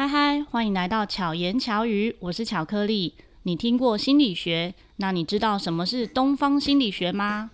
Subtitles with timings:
[0.00, 3.16] 嗨嗨，欢迎来到巧言巧语，我是巧克力。
[3.42, 4.72] 你听过心理学？
[4.96, 7.50] 那你知道什么是东方心理学吗？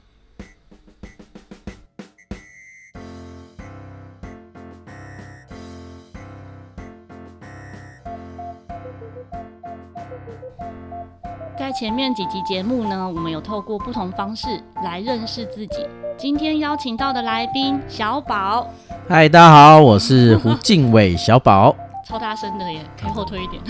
[11.58, 14.46] 在前面几集节目呢，我们有透过不同方式
[14.84, 15.84] 来认识自己。
[16.16, 18.70] 今天邀请到的来宾小宝，
[19.08, 21.74] 嗨，大家好，我是胡靖伟，小宝。
[22.06, 23.60] 超大声的耶，可以后退一点。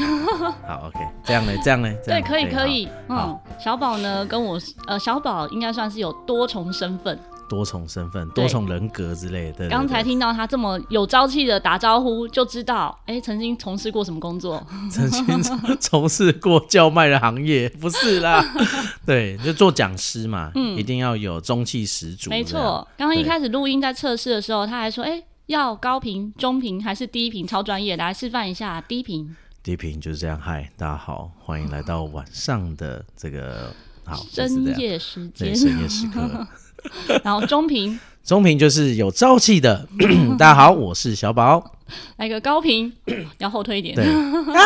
[0.67, 2.87] 好， OK，这样呢，这样呢，对，可以，可以。
[3.09, 7.19] 嗯，小宝呢，跟我呃，小宝应该算是有多重身份，
[7.49, 9.71] 多重身份，多重人格之类的。
[9.71, 14.63] 刚才听到他这么有朝气的打招呼，就知道，哎，曾经从事过什么工作？
[14.91, 15.43] 曾经
[15.81, 18.45] 从事过叫卖的行业，不是啦。
[19.07, 22.29] 对，就做讲师嘛，嗯，一定要有中气十足。
[22.29, 25.23] 没错，刚刚一开始录音在测试的时候，他还说，哎。
[25.47, 27.47] 要高频、中频还是低频？
[27.47, 29.37] 超专业，来示范一下低频。
[29.63, 30.37] 低频就是这样。
[30.41, 33.73] 嗨，大家好，欢迎来到晚上的这个
[34.05, 36.45] 好深夜时间，深夜时刻。
[37.23, 39.89] 然后中频，中频就是有朝气的。
[40.37, 41.77] 大家好，我是小宝。
[42.17, 42.93] 来个高频，
[43.39, 43.95] 要后退一点。
[43.95, 44.61] 对啊，大家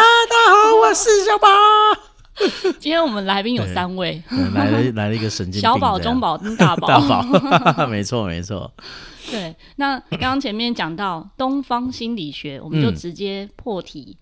[0.49, 1.47] 好，我是小宝。
[2.79, 4.23] 今天我们来宾有三位，
[4.55, 6.89] 来了来了一个神经，小宝、中宝跟大宝。
[6.89, 7.23] 大宝，
[7.89, 8.73] 没错没错。
[9.31, 14.17] 对，那刚刚前面讲到东方心理学，我们就直接破题。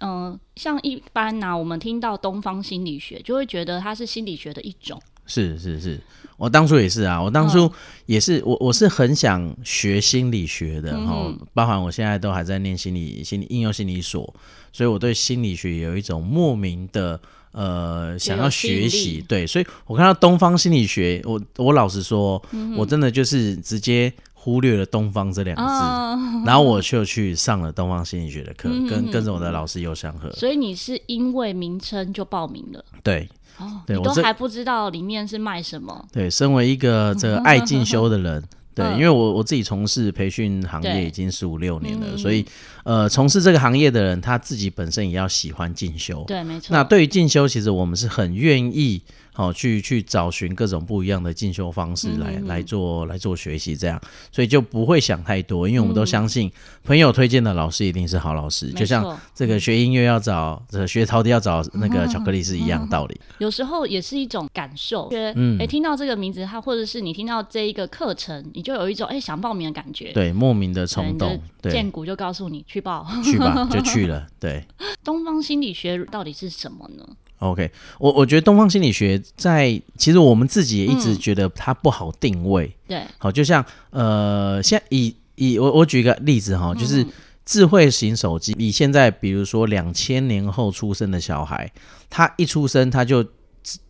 [0.00, 5.00] 嗯、呃，像一般呢、啊，我们听到东方心理学，就会觉得它是心理学的一种。
[5.26, 6.00] 是是是，
[6.36, 7.70] 我当初也是啊，我当初
[8.06, 14.34] 也是，嗯、我我是很想学心理学的，然后、嗯、包含我现在都还在念心理心理应用心理所，
[14.72, 17.20] 所以我对心理学有一种莫名的。
[17.54, 30.32] 呃，想要学习，对，所以我看到东方心理学，我我老实说，嗯、我真的就是直接忽略了“东方”这两个字，哦、然后我就去上了东方心理学的课，嗯、跟跟着我的老师游祥和。
[30.32, 32.82] 所以你是因为名称就报名了？
[33.02, 36.06] 对，哦，对，我都还不知道里面是卖什么？
[36.12, 38.42] 对，身为一个这个爱进修的人。
[38.74, 42.42] 对，因为我我自己从事培训行业已经十五六年了，嗯、所以
[42.84, 46.24] 呃，从事这个行业的人他自己本身也要喜欢进修。
[46.26, 46.74] 对，没错。
[46.74, 49.02] 那对于进修，其实我们是很愿意。
[49.32, 54.00] 好，去去找寻各种不一样的进修方式来、嗯、来做来做学习，这样，
[54.30, 56.52] 所以就不会想太多，因为我们都相信
[56.84, 63.20] 朋友推荐的老师一定是好老师，嗯、就像这个学音乐要找这个学陶笛要找那个巧克力是一样的道理。
[63.38, 74.26] 有时候也是一种感受，觉得哎，听到这个名字，他或者是你听到这一个课程，你就有一种哎想报名的感觉，对，莫名的冲动，对，荐骨就告诉你去报，去吧，就去了。
[74.38, 74.62] 对，
[75.02, 77.06] 东方心理学到底是什么呢
[77.42, 82.66] ？OK，我我觉得东方心理学在其实我们自己也一直觉得它不好定位。
[82.88, 87.04] 嗯、对，好，就像呃，现在以以我我举一个例子哈，就是
[87.44, 91.70] 智慧型手机，你现在比如说两千年后出生的小孩，
[92.08, 93.24] 他一出生他就。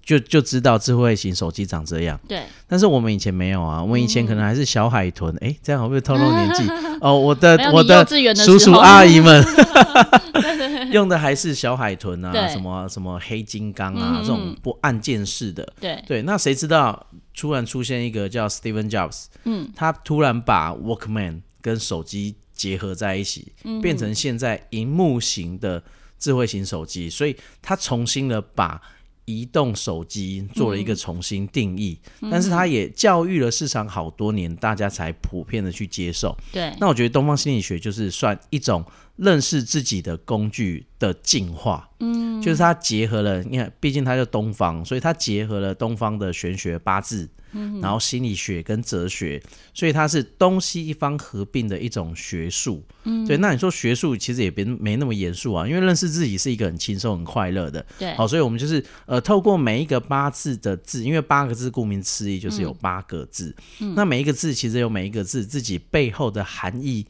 [0.05, 2.43] 就就知道智慧型手机长这样，对。
[2.67, 6.69] 但是我们以前没有啊，我们以前可能还是小海豚，哎、嗯，这样会不会透露年纪？
[7.01, 9.43] 哦，我的我的叔叔阿姨们
[10.95, 16.03] 用的还是小海豚啊，什么什么黑金刚啊，嗯、这种不按键式的，对。
[16.07, 16.23] 对。
[16.23, 25.83] 那谁知道突然出现一个叫 Steven Jobs，嗯，他突然把 Walkman 跟手机结合在一起，嗯、变成现在荧幕型的
[26.19, 28.81] 智慧型手机，所以他重新的把。
[29.25, 36.37] 移动手机做了一个重新定义，嗯、但是它也教育了市场好多年，大家才普遍的去接受。
[36.53, 38.85] 对，那我觉得东方心理学就是算一种
[39.23, 41.89] 认识自己的工具的进化。
[42.01, 47.29] 嗯，就是它结合了，你看，毕竟它叫东方，所以它结合了东方的玄学八字。
[47.55, 49.39] 嗯然后心理学跟哲学，
[49.75, 52.83] 所以它是东西一方合并的一种学术。
[53.05, 53.37] 嗯，对。
[53.37, 57.85] 那你说学术其实也别没那么严肃啊，因为认识自己是一个很轻松、很快乐的。
[57.99, 58.15] 对。
[58.15, 63.55] 好，所以我们就是呃，透过每一个八字的字，因为八个字顾名思义就是有八个字。
[63.81, 63.95] 嗯。
[63.95, 67.07] 那每一个字其实有每一个字自己背后的含义、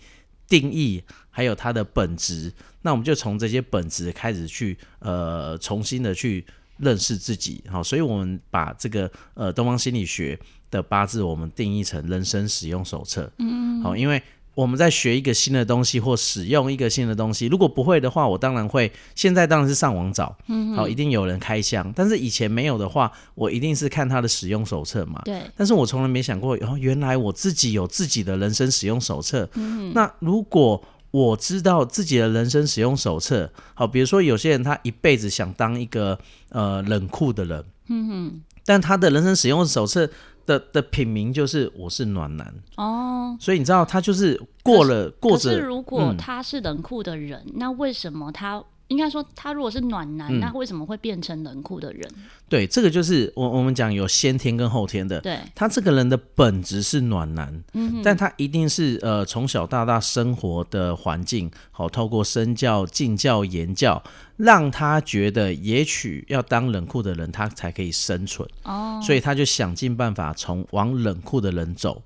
[0.48, 2.52] 定义，还有它的本质。
[2.82, 6.46] 那我们就从这些本质开始去呃，重新的去。
[6.78, 10.36] 认识自己，好，所以我们把这个呃东方心理学
[10.68, 13.30] 的八字，我们定义成人生使用手册。
[13.38, 14.20] 嗯，好，因为
[14.54, 25.22] 我们在学一个新的东西或使用一个新的东西，如果不会的话，我当然会现在当然是上网找，嗯，好，一定有人开箱，但是以前没有的话，我一定是看他的使用手册嘛。
[25.24, 29.48] 对，但是我从来没想过，哦，原来我自己有自己的人生使用手册。
[29.54, 36.18] 嗯，那如果我知道自己的人生使用手册，好，比如说有些人他一辈子想当一个
[36.48, 40.08] 呃冷酷的人，嗯哼，但他的人生使用手册
[40.44, 45.50] 的的品名就是我是暖男哦，所以你知道他就是过了过着。
[45.50, 48.62] 可是如果他是冷酷的人，嗯、那为什么他？
[48.92, 52.08] 应该说，他如果是暖男，嗯、那为什么会变成冷酷的人？
[52.48, 55.18] 对，这个就是我我们讲有先天跟后天的。
[55.22, 64.02] 对，他这个人的本质是暖男，嗯，但他一定是呃从小到大生活的环境，好、哦，透过身教、敬教、言教，
[64.36, 68.46] 让他觉得也许要当冷酷的人，他才可以生存。
[68.64, 72.02] 哦，所以他就想尽办法从往冷酷的人走。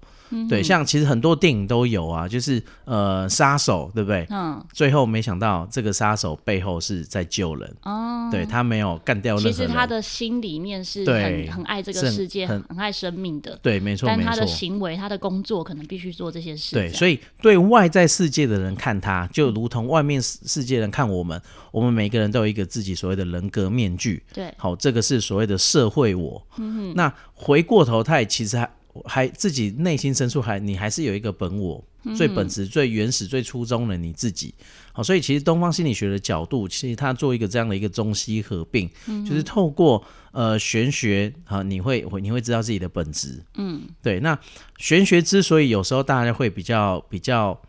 [0.48, 4.26] 对，像其实很多电影都有啊，就是呃杀手，对不对？
[4.30, 4.64] 嗯。
[4.72, 8.28] 最后没想到这个杀手背后是在救人哦。
[8.30, 9.54] 对，他没有干掉任何人。
[9.54, 13.58] 其实他的心里面是很很爱这个世界，很很爱生命的。
[13.62, 14.06] 对，没错。
[14.08, 16.74] 但他的行为，他的工作可能必须做这些事。
[16.74, 21.40] 对，所以对外在世界的人看他，就如同外面世界人看我们，
[21.70, 24.22] 我们每个人都有一个自己所谓的人格面具。
[24.32, 24.52] 对。
[24.56, 26.46] 好，这个是所谓的社会我。
[26.56, 26.92] 嗯。
[26.94, 28.68] 那回过头，他也其实还。
[29.06, 31.82] 还自己内心深处还你还是有一个本我，
[32.16, 34.54] 最本质、最原始、最初衷的你自己。
[34.92, 38.88] 好，所以其实东方心理学的角度，其实它做一个这样的一个中西合并，
[39.28, 40.02] 就是透过
[40.32, 43.42] 呃玄学啊，你会会你会知道自己的本质。
[43.56, 44.20] 嗯，对。
[44.20, 44.38] 那
[44.78, 47.60] 玄学之所以有时候大家会比较比较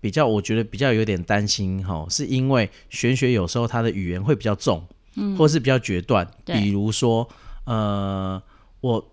[0.00, 4.86] 比较，我觉得比较有点担心哈，是因为玄学有时候它的语言会比较重，
[5.16, 6.28] 嗯，或是比较决断。
[6.44, 7.28] 比如说
[7.64, 8.40] 呃
[8.80, 9.12] 我。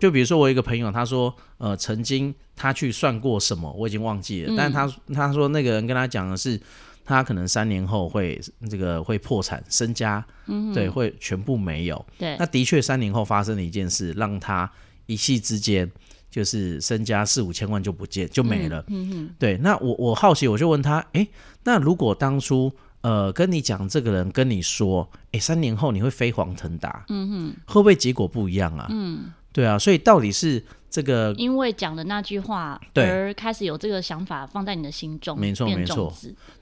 [0.00, 4.52] 就比如说，我有一个朋友，他说，呃，曾经他去算过什么，我已经忘记了。
[4.52, 6.58] 嗯、但是他他说那个人跟他讲的是，
[7.04, 12.06] 他可能三年后会这个会破产，身家，嗯、对，会全部没有。
[12.16, 14.68] 对，那的确三年后发生了一件事，让他
[15.04, 15.88] 一气之间
[16.30, 18.82] 就是身家四五千万就不见就没了。
[18.88, 19.58] 嗯嗯，对。
[19.58, 21.28] 那我我好奇，我就问他，哎，
[21.64, 22.72] 那如果当初
[23.02, 28.86] 呃跟你讲这个人跟你说，哎，三年后你会飞黄腾达，嗯哼，会不会结果不一样啊？
[28.88, 29.32] 嗯。
[29.52, 36.12] 对啊，所以到底是这个因为讲的那句话而开始有这个想法放在你的心中，没错没错，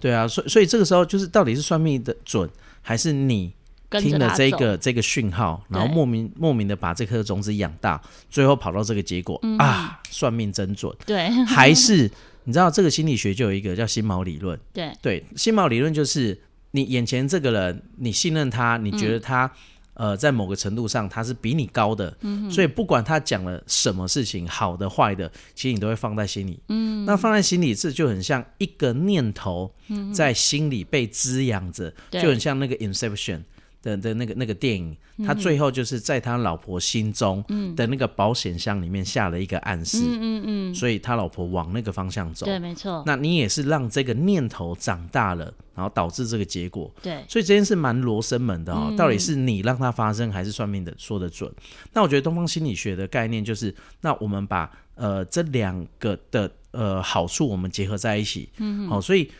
[0.00, 2.48] 对啊，所以所以这个时候就是到底是算命的准，
[2.82, 3.52] 还是你
[3.90, 8.00] 听了这个这个讯号，然后莫名莫名的把这颗种子养大，
[8.30, 12.10] 最后跑到这个结果、嗯、啊，算命真准，对，还是
[12.44, 14.92] 你知道这个心理学就有一个叫心锚理论，对。
[15.02, 16.38] 对，心锚理论就是
[16.70, 19.44] 你眼前这个人，你信任他，你觉得他。
[19.44, 19.50] 嗯
[19.98, 26.58] 呃，在某个程度上，他是比你高的，嗯、所以不管他讲了什么事情，好的坏的，其实你都会放在心里。
[26.68, 29.74] 嗯，那放在心里，这就很像一个念头
[30.14, 33.40] 在心里被滋养着，嗯、就很像那个 Inception。
[33.82, 37.44] 的的那个那个电影，他最后就是在他老婆心中
[37.76, 43.02] 的那个保险箱里面下了一个暗示，嗯嗯嗯，所以他老婆往那个方向走，对，没错。
[43.06, 47.24] 那你也是让这个念头长大了，然后导致这个结果，对。
[47.28, 51.52] 所以这件事蛮罗生门的哦，到底是你让它发生，还是算命的说的准？
[51.92, 59.30] 那我觉得东方心理学的概念就是，那我们把呃这两个的呃好处我们结合在一起，嗯，好，所以。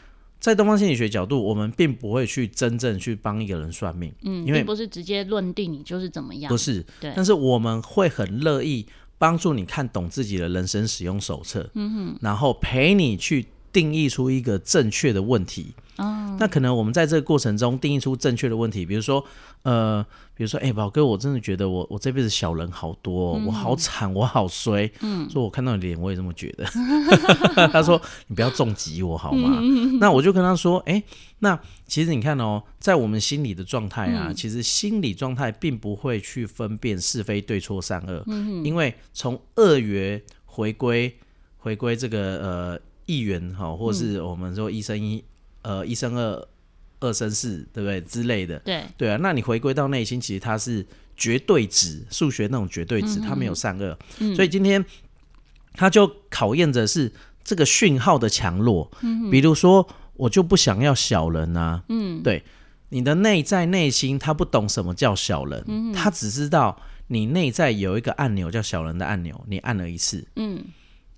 [0.40, 8.87] 在东方心理学角度，我们并不会去真正去帮一个人算命，嗯，因为不是直接论定你就是怎么样，不是，对，但是我们会很乐意
[9.19, 15.74] 帮助你看懂自己的人生使用手册，嗯哼，然后陪你去定义出一个正确的问题。
[15.96, 19.24] 哦，那可能我们在这个过程中定义出正确的问题，比如说，
[19.64, 20.04] 呃，
[20.36, 24.88] 比如说，哎、欸，宝哥，我真的觉得我我这辈子小人好多、哦，嗯、我好惨，我好衰。
[25.00, 26.64] 嗯，说我看到你脸，我也这么觉得。
[27.72, 29.58] 他说，你不要重击我好吗？
[29.60, 31.04] 嗯、那我就跟他说，哎、欸，
[31.40, 41.12] 那其实你看哦，在我们心理的状态啊，嗯、其实心理状态并不会去分辨是非对错善恶，嗯、因为从恶缘回归
[41.56, 45.24] 回归这个呃一元哈，或是我们说一生一。
[45.62, 46.48] 呃，一生二，
[47.00, 48.58] 二生四，对不对之类的？
[48.60, 50.86] 对对啊，那你回归到内心，其实它是
[51.16, 53.98] 绝对值，数学那种绝对值，嗯、它没有善恶。
[54.20, 54.82] 嗯、所以今天
[55.74, 57.12] 它就考验着是
[57.42, 58.90] 这个讯号的强弱。
[59.02, 61.82] 嗯、比如说，我就不想要小人啊。
[61.88, 62.42] 嗯，对，
[62.90, 70.24] 你的内在内心，他不懂什么叫小人，嗯、他只知道你内在有一个按钮叫小人的按钮，你按了一次。
[70.36, 70.64] 嗯，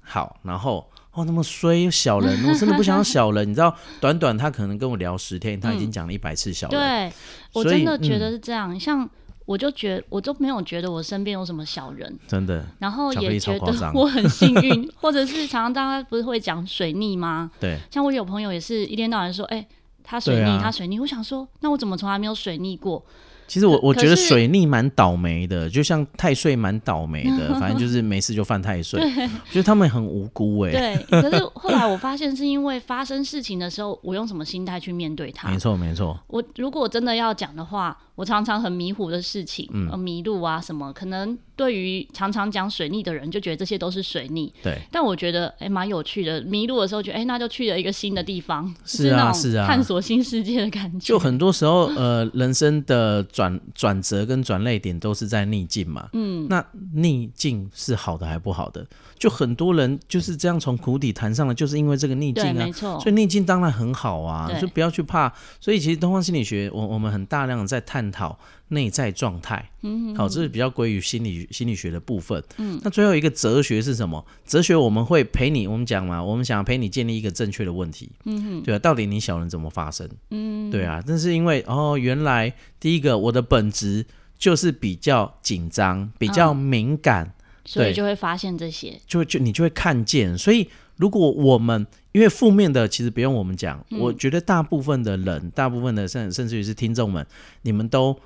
[0.01, 0.91] 好，然后。
[1.13, 3.47] 哦，那么衰小人，我真的不想小人。
[3.51, 6.81] 你知道，短短他可能跟我聊十天，他已经讲了一百次小人。
[6.81, 7.13] 对，
[7.53, 8.79] 我真的觉得是这样。
[8.79, 9.09] 像
[9.45, 12.65] 我就觉，我都没有觉得我身边有什么小人，真的。
[12.79, 17.51] 然后也觉得我很幸运， 或者是常常大家不是会讲水逆吗？
[17.59, 17.77] 对。
[17.91, 19.67] 像我有朋友也是一天到晚说，哎，
[20.05, 21.01] 他水逆，他水逆。
[21.01, 23.05] 我想说，那我怎么从来没有水逆过？
[23.51, 29.03] 其实我我觉得水逆蛮倒霉的，就像太岁蛮倒霉的， 反正就是没事就犯太岁。
[29.03, 30.71] 我觉得他们很无辜哎。
[30.71, 35.51] 对，可是后来我发现是因为发生事情的时候，我用什么心态去面对它？
[35.51, 36.17] 没错没错。
[36.29, 44.51] 我如果真的要讲的话，我常常很迷糊的事情，嗯，迷路啊什么，可能对于常常讲水逆的人就觉得这些都是水逆。
[44.63, 44.79] 对。
[44.91, 51.07] 但我觉得哎蛮有趣的，迷路的时候觉得哎那就去了一个新的地方，是啊是啊，探索新世界的感觉。
[51.07, 56.65] 就很多时候呃人生的转转折跟转泪点都是在逆境嘛，嗯，那
[56.95, 58.87] 逆境是好的还不好的？
[59.19, 62.99] 就很多人就是这样从谷底弹上来，就是因为这个逆境啊，没错。
[63.01, 65.31] 所以逆境当然很好啊，就不要去怕。
[65.61, 68.39] 所以其实东方心理学，我我们很大量的在探讨
[68.71, 72.43] 内在状态，嗯，好，这是比较归于心理心理学的部分。
[72.57, 74.25] 嗯，那最后一个哲学是什么？
[74.45, 80.09] 哲学我们会陪你，我们讲嘛，我们想陪你建立一个正确的问题，嗯，对啊，到底你小人怎么发生？
[80.31, 84.07] 嗯，对啊，但是因为哦，原来第一个我的本质。
[84.41, 87.33] 就是比较紧张，比较敏感，嗯、
[87.67, 90.39] 所以就会发现这些，就就你就会看见。
[90.39, 97.27] 所以如果我们因为负面的，其实不用我们讲，嗯、我觉得大部分的人，大部分的甚甚至于是听众们，
[97.61, 98.19] 你们都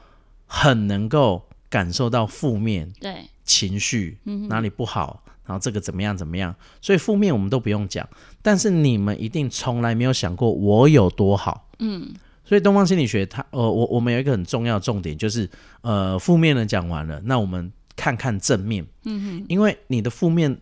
[0.55, 6.55] 很能够感受到负面对情绪，嗯，哪里不好，然后这个怎么样怎么样。
[6.81, 8.09] 所以负面我们都不用讲，
[8.41, 12.15] 但是你们一定从来没有想过我有多好，嗯。
[12.47, 15.49] 所以东方心理学它，它呃，我我们有一个很重要的重点，就是
[15.81, 20.57] 呃，负面的讲完了，那我们看看正面，嗯哼，因为你的负面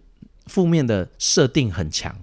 [0.47, 2.17] 负面的设定很强，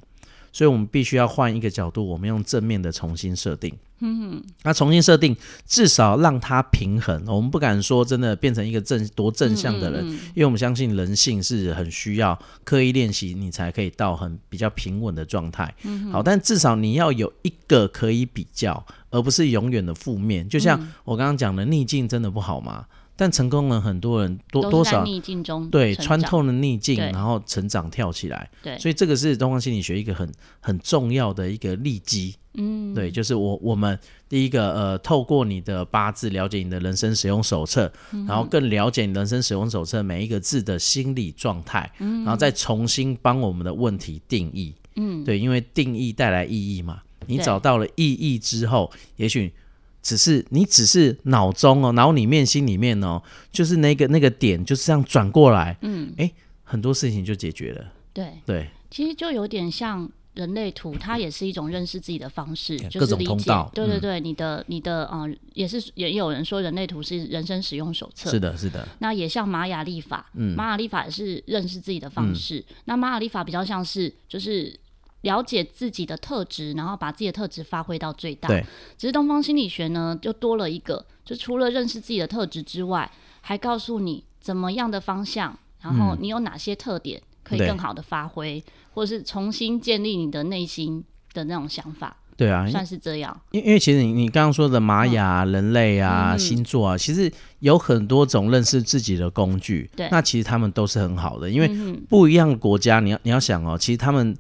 [0.54, 3.74] 所以我们必须要换一个角度，我们用正面的重新设定。
[4.00, 7.24] 嗯哼，那重新设定，至少让它平衡。
[7.28, 15.74] 我们不敢说真的变成一个正多正向的人，嗯嗯嗯，因为我们相信人性是很需要刻意练习，你才可以到很比较平稳的状态。
[15.84, 20.48] 嗯哼，好，但至少你要有一个可以比较，而不是永远的负面。
[20.48, 22.86] 就像我刚刚讲的，逆境真的不好吗？
[23.20, 28.50] 但成功了，很多人多多少逆境中对穿透了逆境，然后成长跳起来。
[28.64, 32.34] 对，所以这个是东方心理学一个很很重要的一个利基。
[32.54, 34.00] 嗯，对，就是我我们
[34.30, 44.74] 第一个呃，透过你的八字了解你的人生使用手册，嗯、然后更了解你人生使用手册每一个字的心理状态，嗯、然后再重新帮我们的问题定义。
[44.96, 47.02] 嗯，对，因为定义带来意义嘛。
[47.28, 49.54] 你找到了意义之后，也许。
[50.02, 56.32] 只是你只是脑中哦，脑里面、心里面哦，就是那个那个点，就是这样转过来，嗯，哎，
[56.64, 57.86] 很多事情就解决了。
[58.14, 63.52] 对对，其实就有点像人类图，它也是一种认识自己的方式，嗯、就是理解。
[63.74, 68.30] 对对对，你的你的嗯，也是也有人说人类图是人生使用手册。
[68.32, 68.88] 是的，是的。
[69.00, 72.60] 那也像玛雅历法，嗯，玛雅历法也是认识自己的方式。
[72.70, 74.80] 嗯、那玛雅历法比较像是就是。
[75.22, 78.48] 了解自己的特质，然后把自己的特质发挥到最大。
[78.48, 78.66] 对，
[78.98, 83.12] 只是东方心理学呢，就多了一个，就除了认识自己的特质之外，
[83.42, 92.16] 还告诉你怎么样的方向，然后你有哪些特点可以更好的发挥，嗯、或者是重新建立你的内心的那种想法。
[92.38, 93.38] 对啊，算是这样。
[93.52, 99.90] 因因为其实你你刚刚说的玛雅、嗯、人类啊、嗯、星座啊，其实有很多种认识自己的工具。
[99.98, 101.68] 对，那其实他们都是很好的，因为
[102.08, 104.34] 不一样的国家，你要你要想哦，其实他们。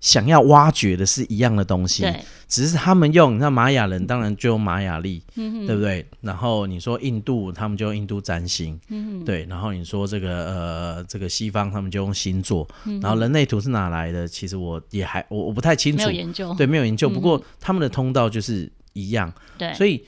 [0.00, 2.04] 想要挖掘的是一样的东西，
[2.48, 6.04] 只是他们用，那玛雅人当然就用玛雅历，嗯、对不对？
[6.22, 9.44] 然后你说印度，他们就用印度占星，嗯、对。
[9.44, 14.26] 然后你说这个呃，这个西方他们就用星座，嗯、然后人类图是哪来的？
[14.26, 17.08] 其实我也还我我不太清楚，没有研究，对，没有研究。
[17.08, 19.30] 不过他们的通道就是一样。
[19.76, 20.02] 所以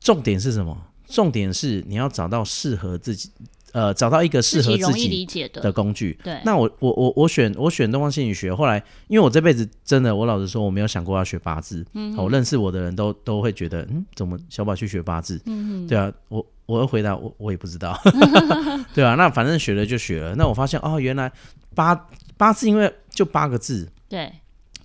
[0.00, 0.76] 重点是什么？
[1.06, 3.30] 重点是你要找到适合自己。
[3.72, 6.18] 呃，找到一个适合自己的工具。
[6.24, 8.54] 对，那我我我我选我选东方心理学。
[8.54, 11.84] 后来，因为我这辈子真的，我老实说，我没有想过要学八字。
[11.94, 15.40] 嗯哼，我认识我的人都都会觉得，嗯，怎么小宝去学八字？
[15.46, 17.98] 嗯，对啊，我我会回答，我我也不知道。
[18.94, 20.34] 对啊，那反正学了就学了。
[20.34, 21.30] 那我发现哦，原来
[21.74, 21.94] 八
[22.36, 23.88] 八字因为就八个字。
[24.08, 24.32] 对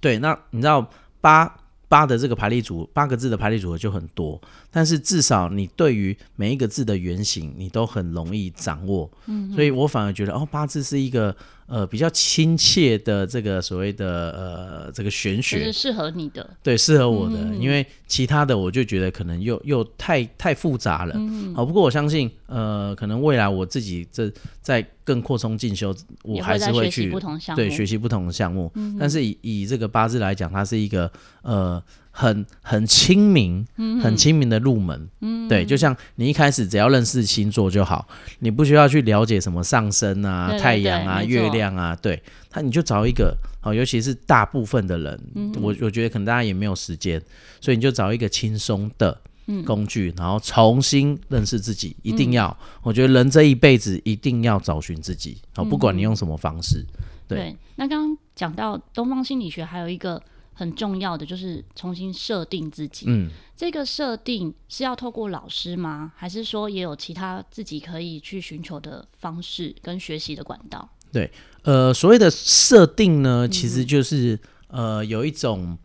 [0.02, 0.90] 对，那你知道
[1.22, 1.56] 八。
[1.94, 9.08] 八的这个排列组，八个字的排列组合就很多，但是至少你对于每一个字的原型，你都很容易掌握。
[9.28, 11.36] 嗯，所以我反而觉得哦，八字是一个。
[11.66, 21.14] 呃，比较亲切的这个所谓的呃，这个玄学是适合你的，对，适合我的，嗯、因为其他的我就觉得可能又又太太复杂了。
[21.18, 28.72] 嗯，好，不过我相信，呃，可能未来我自己这在更扩充进修，我还是会去学习不同项目，对，学习不同的项目。
[28.76, 31.82] 嗯、但是以以这个八字来讲，它是一个呃。
[32.16, 33.66] 很很亲民，
[34.00, 47.20] 很亲民的入门，嗯、对，就像你一开始只要认识星座就好，你不需要去了解什么上升啊、对对对太阳啊、月亮啊，对，他你就找一个，好，尤其是大部分的人，嗯、我我觉得可能大家也没有时间，
[47.60, 49.20] 所以你就找一个轻松的，
[49.66, 52.56] 工具，嗯、然后重新认识自己，一定要。
[52.62, 56.78] 嗯、我觉得人这一辈子一定要找寻自己，好，不管你用什么方式。
[56.78, 56.94] 嗯、
[57.28, 60.22] 对，对，那刚刚讲到东方心理学，还有一个
[60.54, 63.06] 很重要的就是重新设定自己。
[63.08, 66.12] 嗯，这个设定是要透过老师吗？
[66.16, 70.88] 还是说也有其他自己可以去寻求的方式跟学习的管道？
[71.12, 71.32] 对，
[71.64, 74.36] 呃，所谓的设定呢，其实就是、
[74.70, 75.78] 嗯、呃有一种。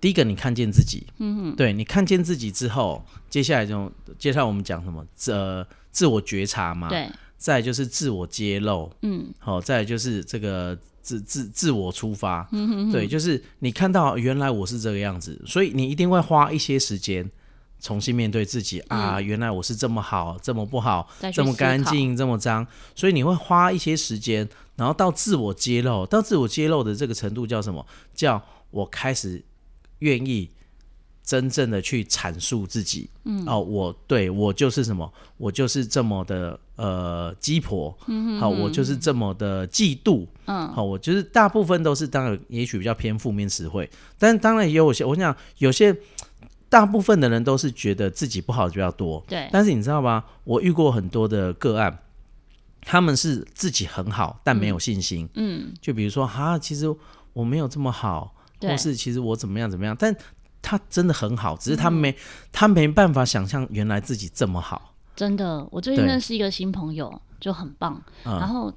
[0.00, 5.04] 第一个，你看见自己，嗯哼，对，你看见自己之后，接下来就接下来我们讲什么？
[5.26, 10.78] 呃，自我觉察嘛，对，再就是自我揭露，嗯，好，再就是这个
[11.08, 17.30] 自自自我出发，嗯哼哼，对，就是你看到原来我是这个样子，所以你一定会花一些时间
[17.80, 24.46] 重新面对自己、嗯、啊，原来我是这么好，这么不好，这么干净，这么脏，所以你会花一些时间，
[24.76, 27.86] 然后到自我揭露，到自我揭露的这个程度叫什么？
[28.14, 29.42] 叫我开始。
[30.00, 30.48] 愿意
[31.28, 37.94] 真正的去阐述自己，嗯，哦，我对我就是什么，我就是这么的呃鸡婆，
[38.40, 45.94] 好，我就是这么的嫉妒，嗯，好，我就是大部分都是当然，也许比较偏负面词汇，但当然也有些，我想有些
[46.70, 50.24] 大部分的人都是觉得自己不好的比较多，对，但是你知道吗？
[50.44, 51.98] 我遇过很多的个案，
[52.80, 56.86] 他们是自己很好，但没有信心，嗯，嗯，就比如说哈，其实
[57.34, 58.34] 我没有这么好。
[58.60, 60.12] 或是其实我怎么样怎么样，但
[60.60, 62.14] 他真的很好，只是他没、嗯、
[62.52, 64.94] 他没办法想象原来自己这么好。
[65.16, 68.72] 真的，我最近认识一个新朋友就很棒，然后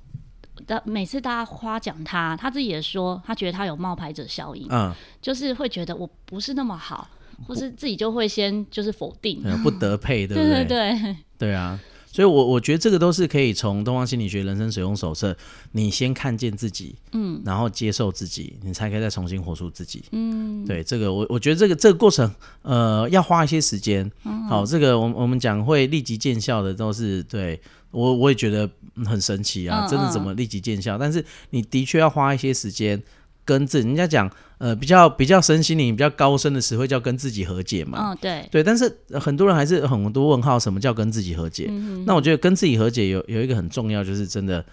[0.83, 7.07] 每次大家夸奖他，他自己也说他觉得他有冒牌者效应，嗯，就是会觉得我不是那么好，
[7.47, 10.65] 或是自己就会先就是否定，不得配，对不对？
[10.65, 11.79] 对对对，对啊。
[12.11, 15.31] 所以我，我我觉得这个都是可以从《东方心理学人生使用手册》，
[15.71, 22.29] 你先看见自己，嗯，然后接受自己，你才可以再重新活出自己，嗯，对，这个我我觉得这个这个过程，
[22.63, 24.11] 呃，要花一些时间。
[24.25, 27.59] 嗯、好，这个我我们讲会立即见效的，都是对
[27.91, 28.69] 我我也觉得
[29.05, 30.97] 很神奇啊，嗯、真的怎么立即见效？
[30.97, 33.01] 嗯、但是你的确要花一些时间。
[33.43, 38.11] 跟自己人家讲，呃，比较比较身心灵比较高深的词汇叫跟自己和解嘛。
[38.11, 41.67] 哦，对对，但是很多人还是很多问号，什么叫跟自己和解？
[41.69, 44.63] 嗯、那我觉得跟自己和解有有一个很重要，就是真的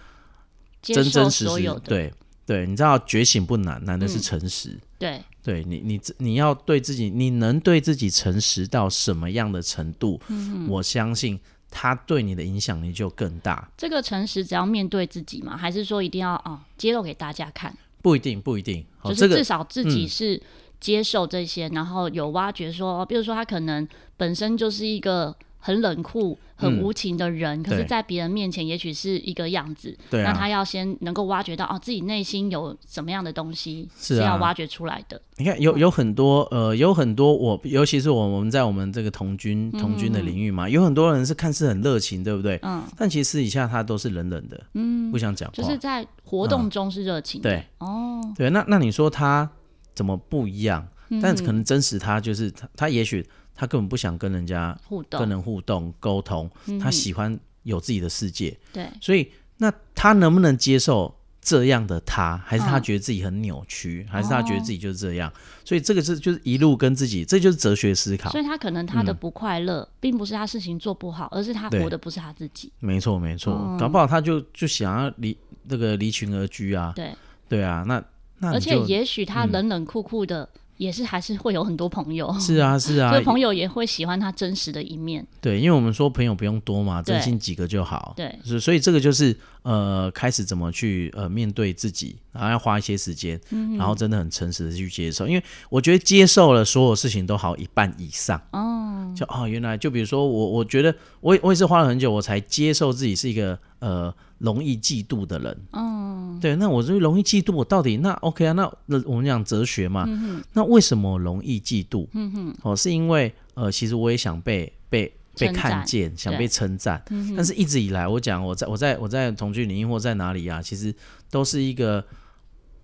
[0.81, 1.79] 真真实实。
[1.83, 2.13] 对
[2.45, 4.69] 对，你知道觉醒不难，难的是诚实。
[4.69, 10.19] 嗯、对对，你你你要对自己，你能对自己诚实到什么样的程度？
[10.67, 13.69] 我相信他对你的影响力就更大。
[13.77, 15.55] 这个诚实只要面对自己嘛？
[15.55, 17.75] 还是说一定要啊、哦、揭露给大家看？
[18.01, 20.41] 不一定，不一定，就是至少自己是
[20.79, 29.95] 接受这些，嗯、然后有挖掘说，比如说他可能本身就是一个很冷酷、很无情的人，嗯、可是，在别人面前也许是一个样子。
[30.09, 35.17] 对、啊，那他要先能够挖掘到哦，自己内心有什么样的东西是要挖掘出来的。
[35.17, 42.57] 啊、你看，有有很多呃，有很多我，尤其是我我们在我们这个童军童军的领域嘛，嗯、有很多人是看似很热情，对不对？
[42.63, 42.81] 嗯。
[42.97, 45.53] 但其实私底下他都是冷冷的，嗯，不想讲话。
[45.53, 48.49] 就是在活动中是热情对，哦，对。
[48.49, 49.49] 那那你说他
[49.93, 50.87] 怎么不一样？
[51.09, 53.27] 嗯、但可能真实他就是他，他也许。
[53.59, 58.57] 他根本不想跟人家互动，跟人互动沟通，嗯、他喜欢有自己的世界。
[58.71, 62.37] 对，所以那他能不能接受这样的他？
[62.45, 64.05] 还是他觉得自己很扭曲？
[64.07, 65.29] 哦、还是他觉得自己就是这样？
[65.65, 68.31] 所以这个是就是一路跟自己，这就是哲学思考。
[68.31, 72.71] 所以他可能他的不快乐，嗯、并不是他事情做不好，而是他活的不是他自己。
[72.79, 76.93] 没错，没错，嗯、搞不好他就就想要离那个离群而居啊。
[76.95, 77.13] 对，
[77.49, 78.01] 对啊，那
[78.37, 80.47] 那而且也许他冷冷酷酷的。
[80.79, 85.27] 嗯也是还是会有很多朋友，是啊 是啊，所以朋友也会喜欢他真实的一面。
[85.41, 88.13] 对，因为我们说朋友不用多嘛，真心几个就好。
[88.15, 95.27] 对，所以这个就是呃，开始怎么去呃面对自己，然后要花一些时间，嗯、然后真的很诚实的去接受。
[95.27, 104.15] 因为我觉得接受了所有事情都好一半以上哦，就哦原来就比如说我我觉得我我也是花了很久我才接受自己是一个呃。
[104.39, 108.53] 容易嫉妒的人，哦，对，那我就容易嫉妒，我到底那 OK 啊？
[108.53, 112.07] 那那我们讲哲学嘛，嗯、那为什么容易嫉妒？
[112.13, 120.93] 嗯哼，哦，是因为呃，其实我也想被被被看见，想被称赞，对但是一直以来，我讲我在我在我在同居领域或在哪里啊，其实
[121.29, 122.03] 都是一个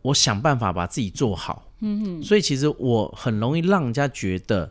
[0.01, 4.69] 我想办法把自己做好，嗯哼，所以其实我很容易让人家觉得。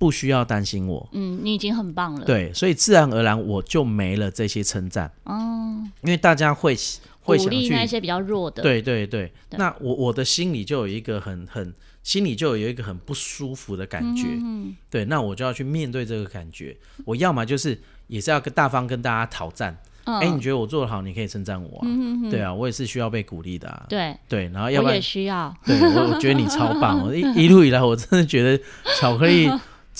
[0.00, 2.24] 不需要担心我，嗯，你已经很棒了。
[2.24, 5.12] 对，所以自然而然我就没了这些称赞。
[5.24, 6.74] 哦，因为大家会
[7.20, 8.62] 会想去鼓励那些比较弱的。
[8.62, 14.26] 对对对，对那我我的心里就有一个很很心里就有一个很不舒服的感觉。
[14.26, 16.74] 嗯，对，那我就要去面对这个感觉。
[17.04, 19.76] 我要么就是也是要跟大方跟大家讨赞。
[20.06, 21.84] 哎，你觉得我做的好，你可以称赞我啊。
[21.84, 23.84] 嗯对啊，我也是需要被鼓励的啊。
[23.86, 25.54] 对对，然后要不然我也需要。
[25.66, 27.04] 对，我我觉得你超棒。
[27.04, 28.64] 我一一路以来，我真的觉得
[28.98, 29.46] 巧克力。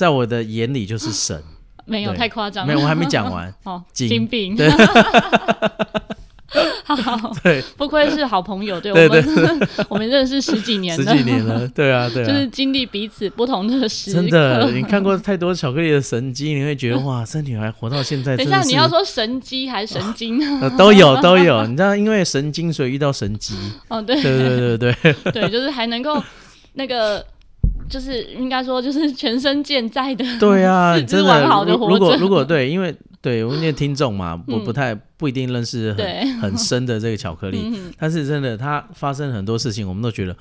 [0.01, 1.39] 在我的眼里就是神。
[1.85, 3.53] 没有太夸张，没有，我还没讲完。
[3.65, 4.57] 哦，金病。
[6.85, 14.23] 好，对，不愧是好朋友，对，我们，我们认识十几年了，十几年了，对啊，对啊，就是经历彼此不同的时刻。
[14.23, 18.37] 真的，你看过太多巧克力的神机，你会觉得哇，这女孩活到现在。
[18.39, 20.41] 等一下，你要说神机还是神经？
[20.79, 23.55] 都有都有，你知道，因为神经，所以遇到神机。
[23.89, 26.23] 哦，对，对对对对，对，就是还能够
[26.73, 27.25] 那个。
[27.90, 31.92] 就是应该说，就是全身健在的，对啊， 四肢完好的活着。
[31.94, 40.35] 如果如果对，因为对我们那听众嘛，我不太不一定认识很很深的这个巧克力， 但是真的，它发生很多事情，我们都觉得，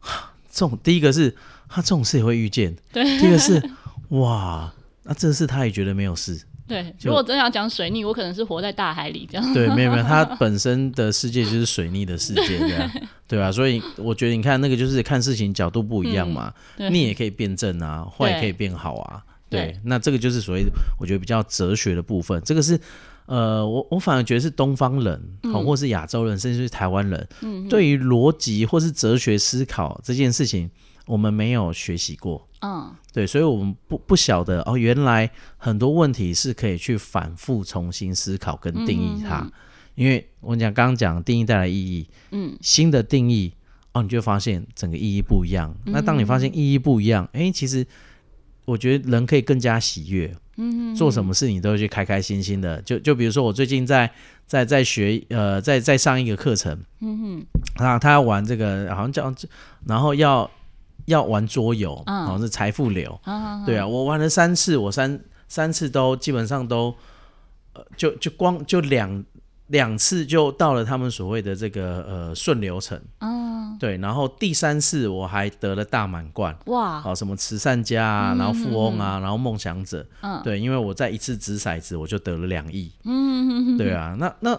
[0.50, 1.34] 这种第一个是
[1.68, 3.62] 他这种事也会遇见，对，第二个是
[4.10, 6.40] 哇，那这事他也觉得没有事。
[6.72, 9.52] 对，如果真的要讲水逆，我可能是活在大海里这样。
[9.52, 12.90] 对，没有没有，它本身的世界就是水逆的世界，这样
[13.28, 13.52] 对，对吧？
[13.52, 19.22] 所以我觉得你看那个就是看事情角度不一样嘛，逆、嗯、也可以变正啊，坏也可以变好啊。
[19.50, 20.64] 对，对那这个就是所谓
[20.98, 22.40] 我觉得比较哲学的部分。
[22.42, 22.80] 这个是
[23.26, 25.20] 呃，我我反而觉得是东方人，
[25.52, 30.70] 好、嗯，或是亚洲人，甚至是台湾人，嗯、对于逻辑或是哲学思考这件事情。
[31.12, 39.40] 我们没有学习过，嗯，对，所以我们不不晓得哦，原来很多问题是可以去反复重新思考跟定义它。
[39.40, 39.52] 嗯嗯，
[39.94, 43.52] 因为我讲刚刚讲定义带来意义，嗯，新的定义
[43.92, 45.70] 哦，你就发现整个意义不一样。
[45.84, 47.86] 嗯、那当你发现意义不一样，哎，其实
[48.64, 52.80] 我觉得人可以更加喜悦，嗯，做什么事你都会去开开心心的。
[52.80, 54.10] 就就比如说我最近在
[54.46, 59.30] 在在学呃在在上一个课程，嗯哼，啊他要玩这个好像叫
[59.84, 60.50] 然后要。
[61.06, 66.94] 要玩桌游，然后是财富流，嗯、对啊，我玩了三次，我三三次都基本上都，
[67.72, 69.24] 呃，就就光就两
[69.68, 84.50] 两次就到了他们所谓的这个呃顺流程，嗯，对，然后第三次我还得了大满贯，哇，好什么慈善家啊，然后富翁啊，嗯、然后梦想者，嗯，对，因为我在一次掷骰子我就得了两亿，嗯，对啊，那那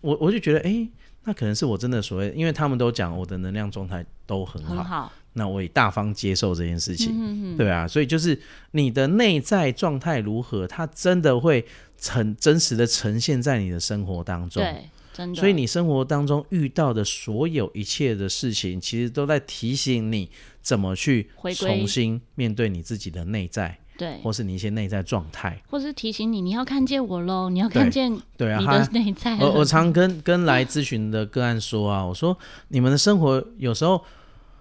[0.00, 0.90] 我我就觉得，哎、欸，
[1.24, 4.74] 那可能是我真的所谓，因为他们都讲我的能量状态都很好。
[4.74, 11.66] 很好那我也大方接受这件事情，对啊，所以就是你的内在状态如何，它真的会
[12.00, 14.62] 很真实的呈现在你的生活当中。
[14.62, 15.40] 对，真的。
[15.40, 20.30] 所以你生活当中遇到的所有一切的事情，其实都在提醒你
[20.62, 29.36] 怎么去重新面对你自己的内在，对，或是你一些内在状态，或是提醒你你要看见我喽，你要看见对啊，你的内在。
[29.38, 34.00] 我我常跟跟来咨询的个案说啊，我说你们的生活有时候。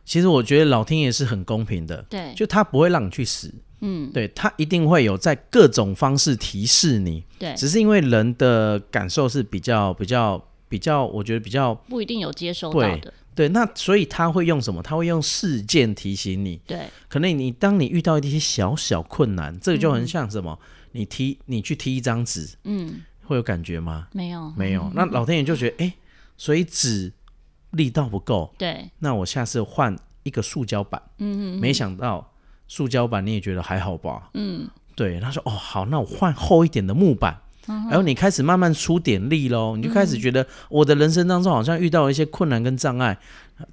[0.05, 14.83] 其实我觉得老天爷是很公平的，对，就他不会让你去死，嗯，对，他一定会有在各种方式提示你，对，只是因为人的感受是比较比较比较，我觉得比较不一定有接收到的，对，对，那所以他会用什么？
[14.83, 20.59] 他会用事件提醒你，对，可能你当你遇到一些小小困难，这个就很像什么？
[20.61, 24.07] 嗯、你踢你去踢一张纸，嗯，会有感觉吗？
[24.11, 25.93] 没有，没有， 那老天爷就觉得，哎，
[26.37, 27.13] 所以纸。
[27.73, 30.99] 力道不够，对，那我下次换一个塑胶板。
[31.19, 32.31] 嗯嗯，没想到
[32.67, 34.29] 塑胶板你也觉得还好吧？
[34.33, 37.37] 嗯，对，他说哦好，那我换厚一点的木板。
[37.65, 43.17] 然后你开始慢慢出点力喽，你就开始觉得我的人生当中好像遇到了一些困难跟障碍。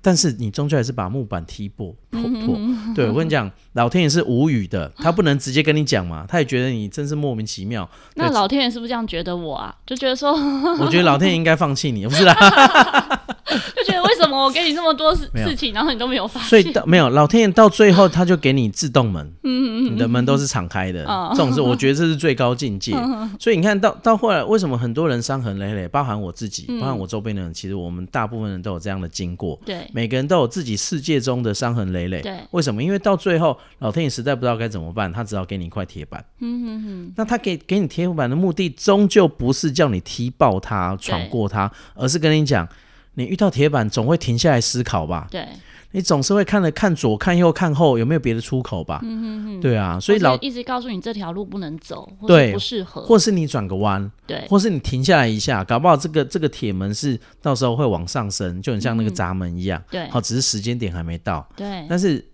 [0.01, 2.57] 但是你终究还是把木板踢破破破，
[2.95, 7.89] 对，我跟你讲，老天爷是无语的， 他不能直接跟你讲嘛，他也觉得你真是莫名其妙。
[8.15, 9.75] 那老天爷是不是这样觉得我啊？
[9.85, 10.33] 就觉得说，
[10.79, 12.33] 我觉得老天爷应该放弃你，不是啦，
[13.77, 16.49] 就觉得为什么我给你这么多事事情，然后你都没有发现？
[16.49, 22.93] 所以到没有老天爷到最后他就给你自动门，嗯嗯你的门都是敞开的，这种事我觉得这是最高境界。
[23.39, 29.61] 所以你看到到后来，为什么很多人伤痕累累，包含我自己，包含我周边的人，其实我们大部分人都有这样的经过。
[29.65, 32.21] 对，每个人都有自己世界中的伤痕累累。
[32.21, 32.83] 对，为什么？
[32.83, 36.25] 因为到最后，老天爷实在不知道该怎么办，他只好给你一块铁板。
[36.41, 37.13] 嗯哼哼。
[37.17, 42.69] 那他给给你铁板的目的，终究不是叫你踢爆他、闯过他，而是跟你讲，
[43.15, 45.29] 你遇到铁板总会停下来思考吧。
[45.31, 45.47] 对。
[45.93, 49.01] 你总是会看了看左看右看后，有没有别的出口吧？
[49.03, 49.61] 嗯哼哼。
[49.61, 59.83] 对啊，所以老一直告诉你这条路不能走，或者不适合，或是你转个弯，对，或是你停下来一下，搞不好这个这个铁门是到时候会往上升，就很像那个闸门一样。
[59.91, 61.45] 对，好，只是时间点还没到。
[61.57, 62.25] 对，但是。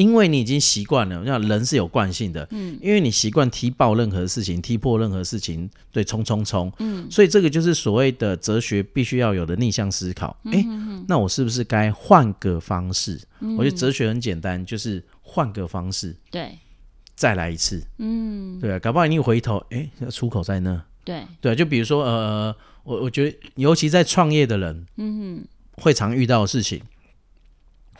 [0.00, 10.34] 因为你已经习惯了，像人是有惯性的，嗯，因为你习惯踢爆任何事情，踢破任何事情，对，冲冲冲，嗯，所以这个就是所谓的哲学必须要有的逆向思考。
[10.44, 13.20] 哎、嗯，那我是不是该换个方式？
[13.40, 16.56] 嗯、我觉得哲学很简单，就是换个方式，对，
[17.14, 26.80] 再来一次，嗯，对啊，搞不好你一回头，哎，出口在那，对，对，就比如说，呃，我我觉得，尤其在创业的人，嗯，会常遇到的事情，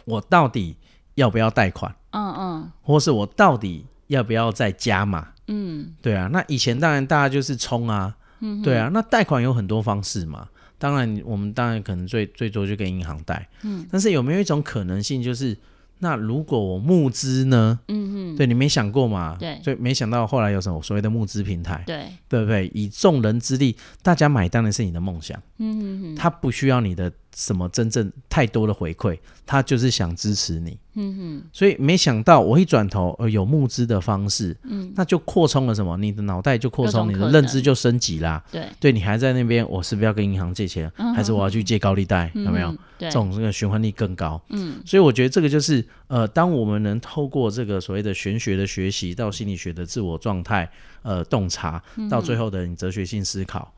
[0.07, 0.77] 我到底。
[1.21, 1.95] 要不要贷款？
[2.11, 5.29] 嗯嗯，或是我到底要不要再加码？
[5.47, 6.29] 嗯，对啊。
[6.33, 8.91] 那以前当然大家就是冲啊，嗯，对啊。
[8.93, 15.57] 那贷款有很多方式嘛，当然我们当然可能最最多就跟银行贷，嗯，但是有没有一种可能性就是？
[16.03, 17.79] 那如果我募资呢？
[17.89, 19.37] 嗯嗯，对，你没想过嘛？
[19.39, 21.85] 对，所以没想到后来有什么所谓的募资平台？
[21.87, 22.71] 对，对不对？
[22.73, 25.39] 以众人之力，大家买单的是你的梦想。
[25.59, 30.79] 嗯嗯嗯，他不需要你的什么真正太多的回馈，他就是想支持你。
[30.95, 35.97] 嗯哼，所以没想到我一转头，呃，有募资的方式，嗯，那就扩充了什么？
[35.97, 38.43] 你的脑袋就扩充，你的认知就升级啦。
[38.51, 42.31] 对，对你还在那边，我是不是要跟银行借钱，还是我要去借高利贷？
[42.35, 42.77] 有没有？
[42.99, 44.43] 这种这个循环力更高。
[44.49, 50.69] 嗯，所以我觉得这个就是，呃，当我们能透过这个所谓的玄学的学习，到心理学的自我状态，
[51.03, 53.73] 呃，洞察，到最后的你哲学性思考。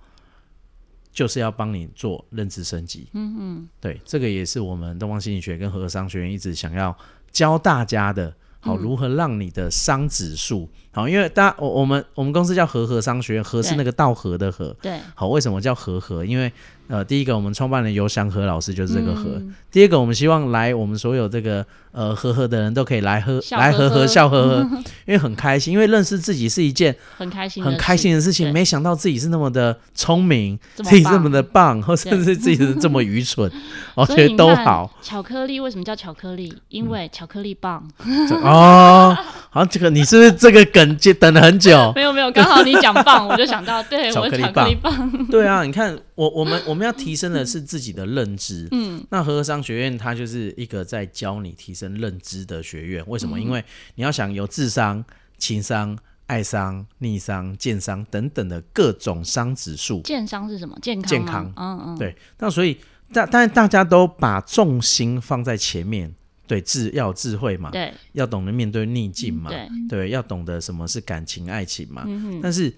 [1.12, 6.96] 就是要帮你做认知升级，嗯嗯，对，这个也是我们东方心理学跟和合商学院一直想要
[7.30, 16.24] 教大家的，好，如何让你的商指数，好，因为大家我我们我们公司叫和和商学院，和是那个道和的和，对，好，为什么叫和和？
[16.24, 16.52] 因为
[16.88, 21.64] 呃，第一个我们创办人尤祥和老师就是这个和，嗯、第二个我们希望来我们所有这个。
[21.94, 24.66] 呃，和和的人都可以来和，来和和笑呵呵，
[25.04, 28.50] 因为很开心，因为认识自己是一件很开心、很开心的事情。
[28.50, 33.52] 没想到自己是那么的聪明，自己这么的棒，或甚至自己是这么愚蠢，
[33.94, 34.90] 我觉得都好。
[35.02, 36.56] 巧克力为什么叫巧克力？
[36.70, 37.86] 因为巧克力棒。
[38.42, 39.14] 哦，
[39.54, 41.92] 好，这个你是不是这个梗就等了很久？
[41.94, 45.26] 没有没有，刚好你讲棒，我就想到， 对，巧克力棒。
[45.26, 48.66] 对啊，你看我我们我们要提升的是自己的认知。
[48.70, 51.92] 嗯，那和合商学院它就是一个在教你提升。
[51.92, 53.38] 认知的学院，为什么？
[53.38, 53.62] 因为
[53.96, 55.04] 你要想有智商、
[55.36, 55.94] 情商、
[56.26, 60.00] 爱商、逆商、健商等等的各种商指数。
[60.00, 60.74] 健商是什么？
[60.80, 61.10] 健康。
[61.10, 61.52] 健康。
[61.56, 61.98] 嗯嗯。
[61.98, 62.16] 对。
[62.38, 62.78] 那所以
[63.12, 66.14] 大，但大家都把重心放在前面。
[66.46, 67.70] 对，智要有智慧嘛。
[67.70, 67.92] 对。
[68.12, 69.50] 要懂得面对逆境嘛。
[69.50, 69.68] 对。
[69.88, 72.04] 对，要懂得什么是感情、爱情嘛。
[72.06, 72.40] 嗯。
[72.42, 72.72] 但是。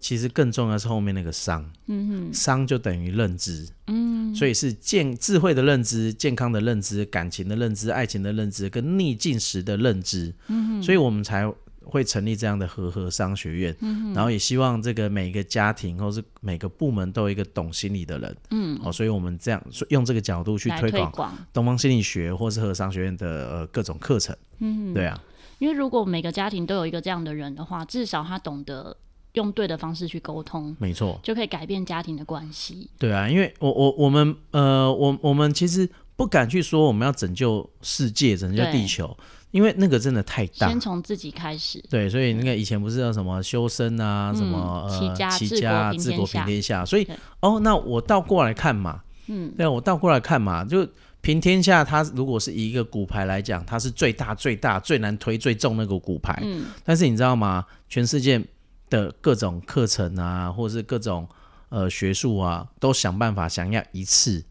[0.00, 11.52] 其实更重要是后面那个伤，嗯哼，商就等于认知，嗯，所以是健智慧的认知、健康的认知、感情的认知、爱情的认知跟逆境时的认知，嗯，所以我们才
[11.90, 25.20] 会成立这样的和合商学院，嗯，然后也希望这个每一个家庭或是每个部门都有一个懂心理的人，嗯，哦，所以我们这样用这个角度去推广东方心理学或是和合商学院的呃各种课程，嗯哼，对啊，
[25.58, 28.96] 因为如果每个家庭都有一个这样的人的话，至少他懂得。
[29.34, 32.90] 用对的方式去沟通，没错，就可以改变家庭的关系。
[32.98, 39.16] 对啊，因为我我我们呃，我我们其实不敢去说我们要拯救世界、拯救地球，
[39.50, 40.68] 因为那个真的太大。
[40.68, 41.82] 先从自己开始。
[41.88, 46.84] 对，所以那个以前不是叫什么修身啊，什么呃，齐家、治国平天下。
[46.84, 47.06] 所以
[47.40, 50.86] 哦，那我倒过来看嘛，嗯，对，我倒过来看嘛，就
[51.20, 56.38] 平天下，它如果是以一个骨牌来讲，它是最大、最大、最难推、最重那个骨牌。
[56.42, 57.64] 嗯，但是你知道吗？
[57.88, 58.42] 全世界。
[58.90, 61.28] 的各种课程啊，或者是各种
[61.68, 64.42] 呃学术啊，都想办法想要一次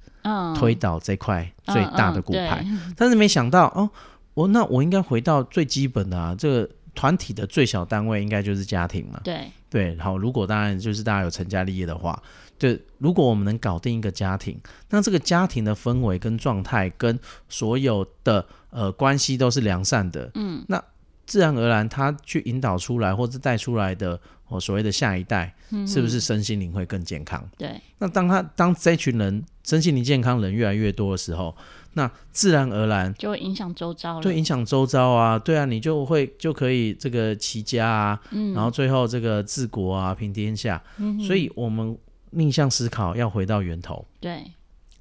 [0.56, 3.90] 推倒这块最大的骨牌，嗯嗯嗯、但是没想到哦，
[4.38, 9.20] 我那我应该回到最基本的啊，这个团体的最小单位应该就是家庭嘛。
[9.24, 12.22] 对对，好，如果当然就是大家有成家立业的话，
[12.60, 14.56] 对，如果我们能搞定一个家庭，
[14.92, 17.20] 那这个家庭的氛围跟状态跟
[17.50, 20.84] 所有的呃关系都是良善的，嗯，那。
[21.26, 24.18] 自然而然，他去引导出来或者带出来的，
[24.50, 25.54] 我所谓的下一代，
[25.88, 27.42] 是不是身心灵会更健康？
[27.44, 27.82] 嗯、对。
[28.00, 31.56] 那当他当这群人身心灵健康人越来越多的时候，
[31.94, 34.22] 那自然而然就会影响周遭了。
[34.22, 40.82] 对，影响周遭啊，对啊，你就会就可以这个齐家啊，嗯、然后最后这个治国啊，平天下。
[40.98, 41.98] 嗯、所以我们
[42.32, 44.06] 逆向思考，要回到源头。
[44.20, 44.44] 对。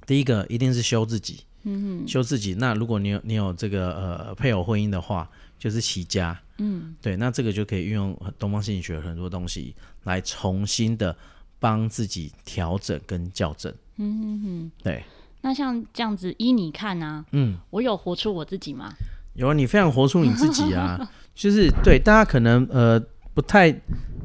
[0.07, 1.41] 第一个一定是修自己。
[1.65, 2.09] 嗯哼。
[2.09, 2.55] 修自己。
[2.55, 5.29] 那如果你有你有这个呃配偶婚姻的话。
[5.59, 11.15] 就是齐家，嗯，对，那这个就可以运用东方心理学很多东西来重新的
[11.59, 15.05] 帮自己调整跟校正，嗯哼哼，对。
[15.43, 18.93] 那像这样子依你看啊，嗯，我有活出我自己吗？
[19.35, 20.99] 有啊，你非常活出你自己啊，
[21.35, 22.99] 就是对大家可能呃
[23.35, 23.69] 不太，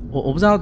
[0.10, 0.58] 我我不知道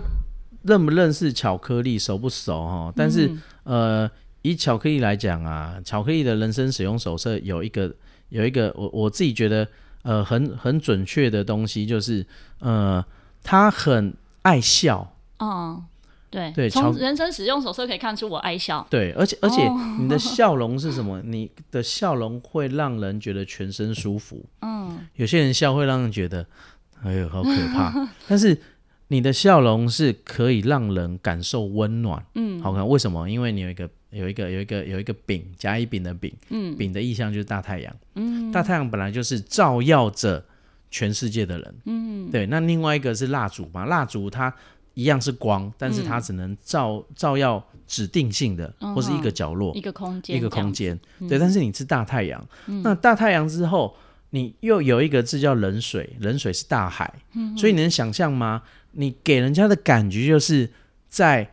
[0.64, 3.28] 认不认识巧克力熟不熟哈，但是、
[3.66, 7.96] 嗯、呃以巧克力来讲啊，巧克力的人生使用手册有一个
[8.30, 9.68] 有一个我我自己觉得。
[10.04, 12.26] 呃，很很准确的东西就是，
[12.60, 13.04] 呃，
[13.44, 15.16] 他很爱笑。
[15.40, 15.84] 嗯，
[16.30, 18.86] 对对，从人生使用手册可以看出我爱笑。
[18.90, 21.22] 对，而且而且你的 笑容是什么？
[21.24, 24.46] 你的笑容会让人觉得全身舒服。
[24.62, 26.46] 嗯，有些人笑会让人觉得，
[27.04, 27.94] 哎呦，好可怕。
[28.28, 28.60] 但是
[29.08, 32.24] 你的笑容是可以让人感受温暖。
[32.36, 32.88] 嗯，好看。
[32.88, 33.30] 为什么？
[33.30, 33.90] 因为你有一个。
[34.12, 40.44] 有一个有一个有一个丙，甲乙丙的丙，嗯，丙的意象就是大太阳，嗯，大太阳本来就是照耀着
[40.90, 41.76] 全世界的人。
[41.86, 42.48] 嗯，对。
[42.48, 44.52] 那另外一个是蜡烛嘛，蜡烛它
[44.96, 51.00] 一样是光，但是它只能照照耀指定性的，嗯、或是一个角落、一个空间、一个空间。
[51.28, 53.96] 对，但是你是大太阳，嗯、那大太阳之后，
[54.32, 57.14] 你又有一个字叫冷水，冷水是大海。
[57.34, 58.64] 嗯，所以你能想象吗？
[58.94, 60.72] 你给人家的感觉就是
[61.08, 61.52] 在。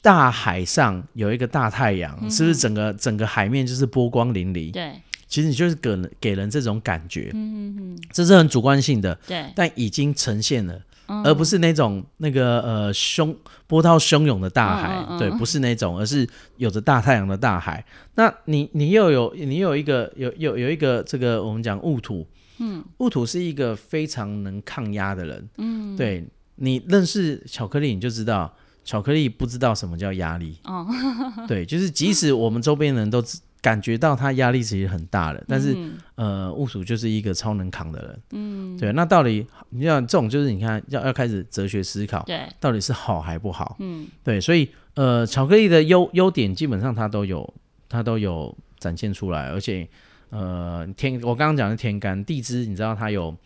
[0.00, 4.72] 大海上有一个大太阳，嗯、是不是整个整个海面就是波光粼粼？
[4.72, 4.92] 对，
[5.26, 13.34] 其实你就是给人给人这种感觉，嗯嗯这是很主观性的，对，但已经呈现了，嗯、而不是那种那个呃汹
[13.66, 16.26] 波涛汹涌的大海，嗯嗯对，不是那种，而是
[16.58, 17.84] 有着大太阳的大海。
[18.14, 22.24] 那你你又有你有一个有有有一个这个我们讲雾土，
[22.58, 28.54] 嗯，雾土是一个非常能抗压的人，嗯，对，你认识巧克力你就知道。
[28.88, 30.86] 巧克力不知道什么叫压力，哦，
[31.46, 33.22] 对，就是即使我们周边人都
[33.60, 47.52] 感觉到他压力其实很大了，但是、嗯、呃，雾鼠就是一个超能扛的人，嗯，对，那到底你像这种就是你看要要开始哲学思考，对，到底是好还不好，嗯，对，所以呃，巧克力的优优点基本上它都有，
[47.90, 49.86] 它都有展现出来，而且
[50.30, 53.36] 呃，天，我刚刚讲的天干地支，你知道它有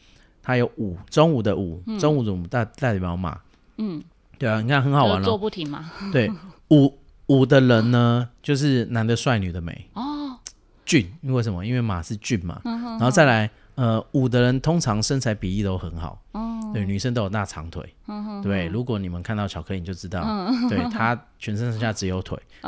[0.40, 3.40] 它有午，中午的午，中午的午代代表马，
[3.78, 4.00] 嗯。
[4.42, 5.88] 对啊，你看很好玩了，做不停嘛。
[6.10, 6.28] 对，
[6.70, 6.92] 五
[7.26, 9.88] 五的人呢，就是男的帅，女的美。
[9.92, 10.36] 哦，
[10.84, 11.64] 俊，因为为什么？
[11.64, 12.60] 因为马是俊嘛。
[12.64, 16.20] 嗯、哼哼然后再来，呃，五的人通常身材比例都很好。
[16.32, 16.58] 哦。
[16.74, 17.94] 对，女生都有大长腿。
[18.08, 22.36] 嗯、对，如果你们看到巧克力，你就知道，嗯、对他全身上下只有腿。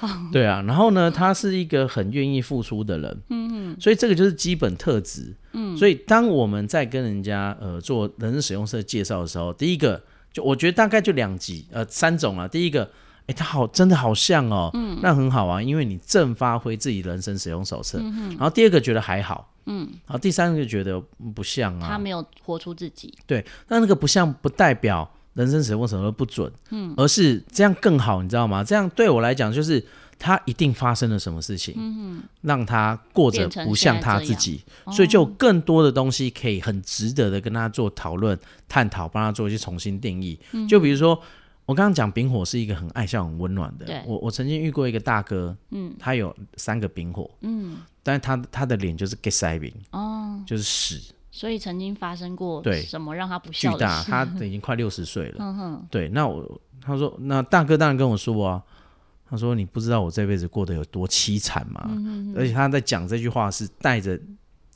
[0.00, 3.22] 嗯、对啊，然后呢，他是一个很愿意付出的人。
[3.30, 5.34] 嗯哼所以这个就是基本特质。
[5.52, 12.46] 嗯，所以当我们在跟人家呃做人生使用社介绍的时候，第一个就我觉得大概就两级呃三种啊。
[12.46, 12.88] 第一个，
[13.26, 17.98] 哎，他好真的好像哦，嗯，那很好啊，因为你正发挥自己人生使用手册。
[18.00, 21.00] 嗯，然后第二个觉得还好，嗯，然后第三个就觉得
[21.34, 23.12] 不像啊，他没有活出自己。
[23.26, 28.62] 对，那那个不像不代表人生使用手册不准，嗯，而是这样更好，你知道吗？
[28.62, 29.82] 这样对我来讲就是。
[30.20, 38.36] 他一定发生了什么事情，嗯、让他过着不像他自己，所以就有更多的东西可以很值得的跟他做讨论、
[38.68, 40.36] 探讨，帮他做一些重新定义。
[40.50, 41.10] 嗯、就比如说，
[41.66, 44.02] 我刚刚讲丙火是一个很爱笑、很温暖的。
[44.08, 51.00] 我我曾经遇过一个大哥，嗯，他有三个丙火，嗯，但是他他的脸就是 get 塞饼，哦，就是屎。
[51.38, 54.02] 所以曾经发生过对什么让他不孝的巨大，
[54.34, 55.36] 他已经快六十岁了。
[55.38, 58.62] 嗯哼，对，那我他说，那大哥当然跟我说啊。
[59.30, 61.84] 他说：“你不知道我这辈子过得有多凄惨吗？
[61.90, 64.18] 嗯、而且他在讲这句话是带着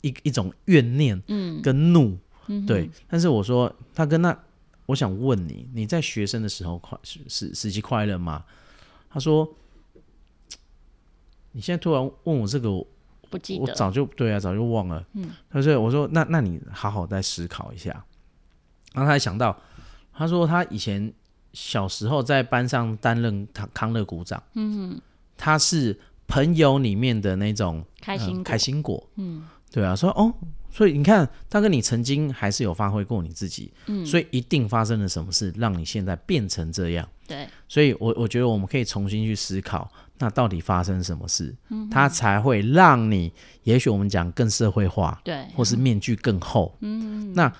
[0.01, 2.87] 一一种怨念，嗯跟怒，嗯、对。
[3.07, 4.37] 但是我说，他跟那，
[4.85, 8.45] 我想问你，你在学生的时候快是是时期快乐吗？
[9.09, 9.51] 他说，
[11.53, 12.85] 你现在突然问我这个，我
[13.33, 15.05] 不记得，我早就对啊，早就忘了。
[15.13, 17.89] 嗯，他说，我说，那那你好好再思考一下。
[18.93, 19.59] 然后他还想到，
[20.13, 21.11] 他说他以前。”
[21.53, 24.99] 小时候在班上担任康康乐股长，嗯，
[25.37, 30.33] 他是朋友里面的那种开心、呃、开心果，嗯，对啊，说哦，
[30.71, 39.87] 所以你看，大哥，你曾经还是有发挥过你自己，嗯，所以一定发生了什么事，让你现在变成这样，对，所以我我觉得我们可以重新去思考，
[40.23, 43.29] 那到底发生什么事，嗯，它才会让你，
[43.63, 47.51] 也许我们讲更社会化，对，或是面具更厚，嗯，那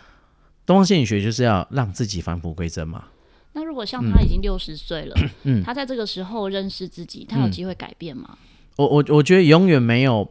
[0.65, 3.03] 东方心理学就是要让自己返璞归真嘛。
[3.51, 8.29] 那如果像他已经六十岁了，嗯，他在这个时候认识自己，他有机会改变吗？
[8.31, 8.37] 嗯、
[8.77, 10.25] 我我我觉得永远没有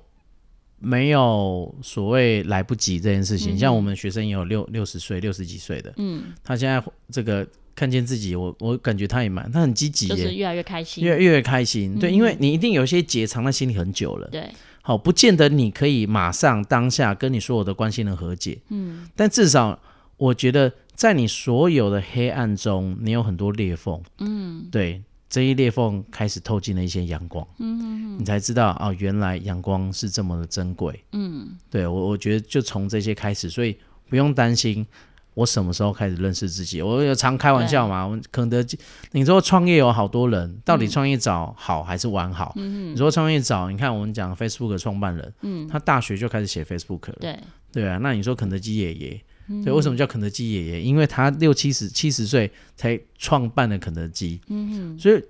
[0.79, 3.57] 没有所谓来不及这件事情。
[3.57, 11.99] 嗯、像我们学生也有六六十岁、六十几岁的，嗯，他现在这个看见自己，我我感觉他也蛮，他很积极，就是越来越开心，越越开心。
[11.99, 14.51] 对，嗯、因为你一定有一些结藏在心里很久了，对，
[14.83, 19.79] 好，不见得你可以马上当下跟你所有的关系人和解，嗯，但至少
[20.17, 20.73] 我觉得。
[20.95, 28.19] 在你所有的黑暗中，你有很多裂缝，嗯，对，这一裂缝开始透进了一些阳光，嗯。
[28.21, 33.75] 你才知道哦，原来阳光是这么的珍贵，嗯，对我，我觉得就从这些开始，所以
[34.11, 34.87] 不用担心
[35.35, 36.83] 我什么时候开始认识自己。
[36.83, 38.79] 我有常开玩笑嘛，我肯德基，
[39.13, 42.53] 你说创业有好多人，到底创业早好还是晚好？
[42.57, 47.39] 嗯，你说创业早，你看我们讲 Facebook 的创办人，嗯，他大学就开始写 Facebook 了，对，
[47.73, 49.25] 对啊，那你说肯德基爷爷？
[49.49, 50.81] 嗯、对，为什么叫肯德基爷爷？
[50.81, 55.21] 因为他六七十七十岁才创办了肯德基，嗯哼，所以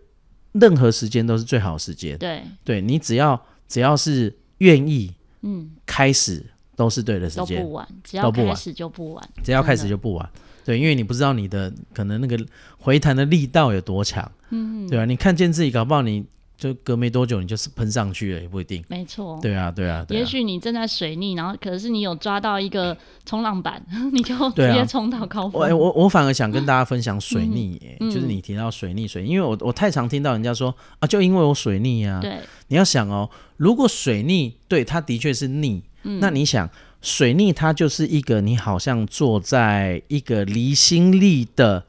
[0.52, 2.18] 任何时间都是最好时间。
[2.18, 6.44] 对，对你只要只要是愿意，嗯，开始
[6.82, 10.28] 都是对的时间，都不晚，只要开始就不晚，只要开始就不晚。
[10.64, 12.36] 对，因为你不知道你的可能那个
[12.78, 15.06] 回弹的力道有多强，嗯，对吧、啊？
[15.06, 16.24] 你看见自己，搞不好你
[16.56, 18.84] 就隔没多久你就是喷上去了，也不一定。
[18.86, 19.38] 没错。
[19.42, 20.04] 对啊，对啊。
[20.06, 25.60] 对啊，也许你正在水逆，然后可是你有抓到一个冲浪板， 你就直接冲到高峰。
[25.60, 32.20] 我我我反而想跟大家分享水逆，嗯，就是你提到水逆水逆，因为我我太常听到人家说啊，就因为我水逆啊。
[32.20, 32.38] 对。
[32.68, 36.68] 你要想哦，如果水逆对它的确是逆，嗯，那你想
[37.00, 41.84] 水逆它就是一个你好像坐在一个离心力的。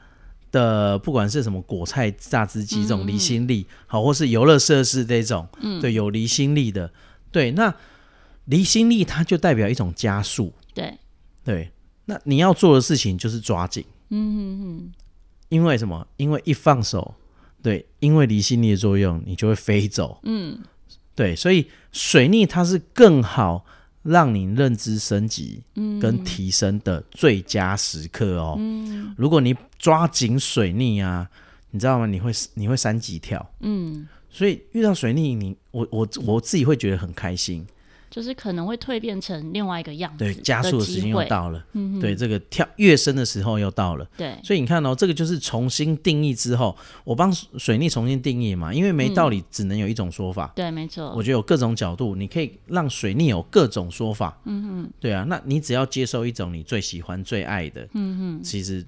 [0.54, 6.94] 的不管是什么果菜榨汁机这种离心力，好、嗯，或是游乐设施这种，嗯，对，有离心力的，
[7.32, 7.74] 对，那
[8.46, 10.96] 离心力它就代表一种加速，对，
[11.44, 11.72] 对，
[12.06, 14.92] 那你要做的事情就是抓紧，嗯嗯嗯，
[15.50, 16.08] 因为什么？
[16.18, 17.16] 因为一放手，
[17.64, 20.60] 对，因为离心力的作用，你就会飞走，嗯，
[21.16, 23.66] 对，所以水逆它是更好。
[24.04, 25.64] 让你认知升级
[26.00, 28.56] 跟提升的最佳时刻哦。
[28.60, 31.30] 嗯，如果你抓紧水逆啊，
[31.72, 32.06] 你知道吗？
[32.06, 33.50] 你会你会三级跳。
[33.62, 37.66] 嗯，所以遇到水逆，你我我我自己会觉得很开心。
[38.14, 58.86] 就是可能会蜕变成另外一个样子，对，加速的时间又到了，嗯，对，这个跳跃升的时候又到了，对，所以你看哦，这个就是重新定义之后，我帮水逆重新定义嘛，因为没道理只能有一种说法，嗯、对，没错，我觉得有各种角度，你可以让水逆有各种说法，嗯哼，对啊，那你只要接受一种你最喜欢、最爱的，嗯哼，其实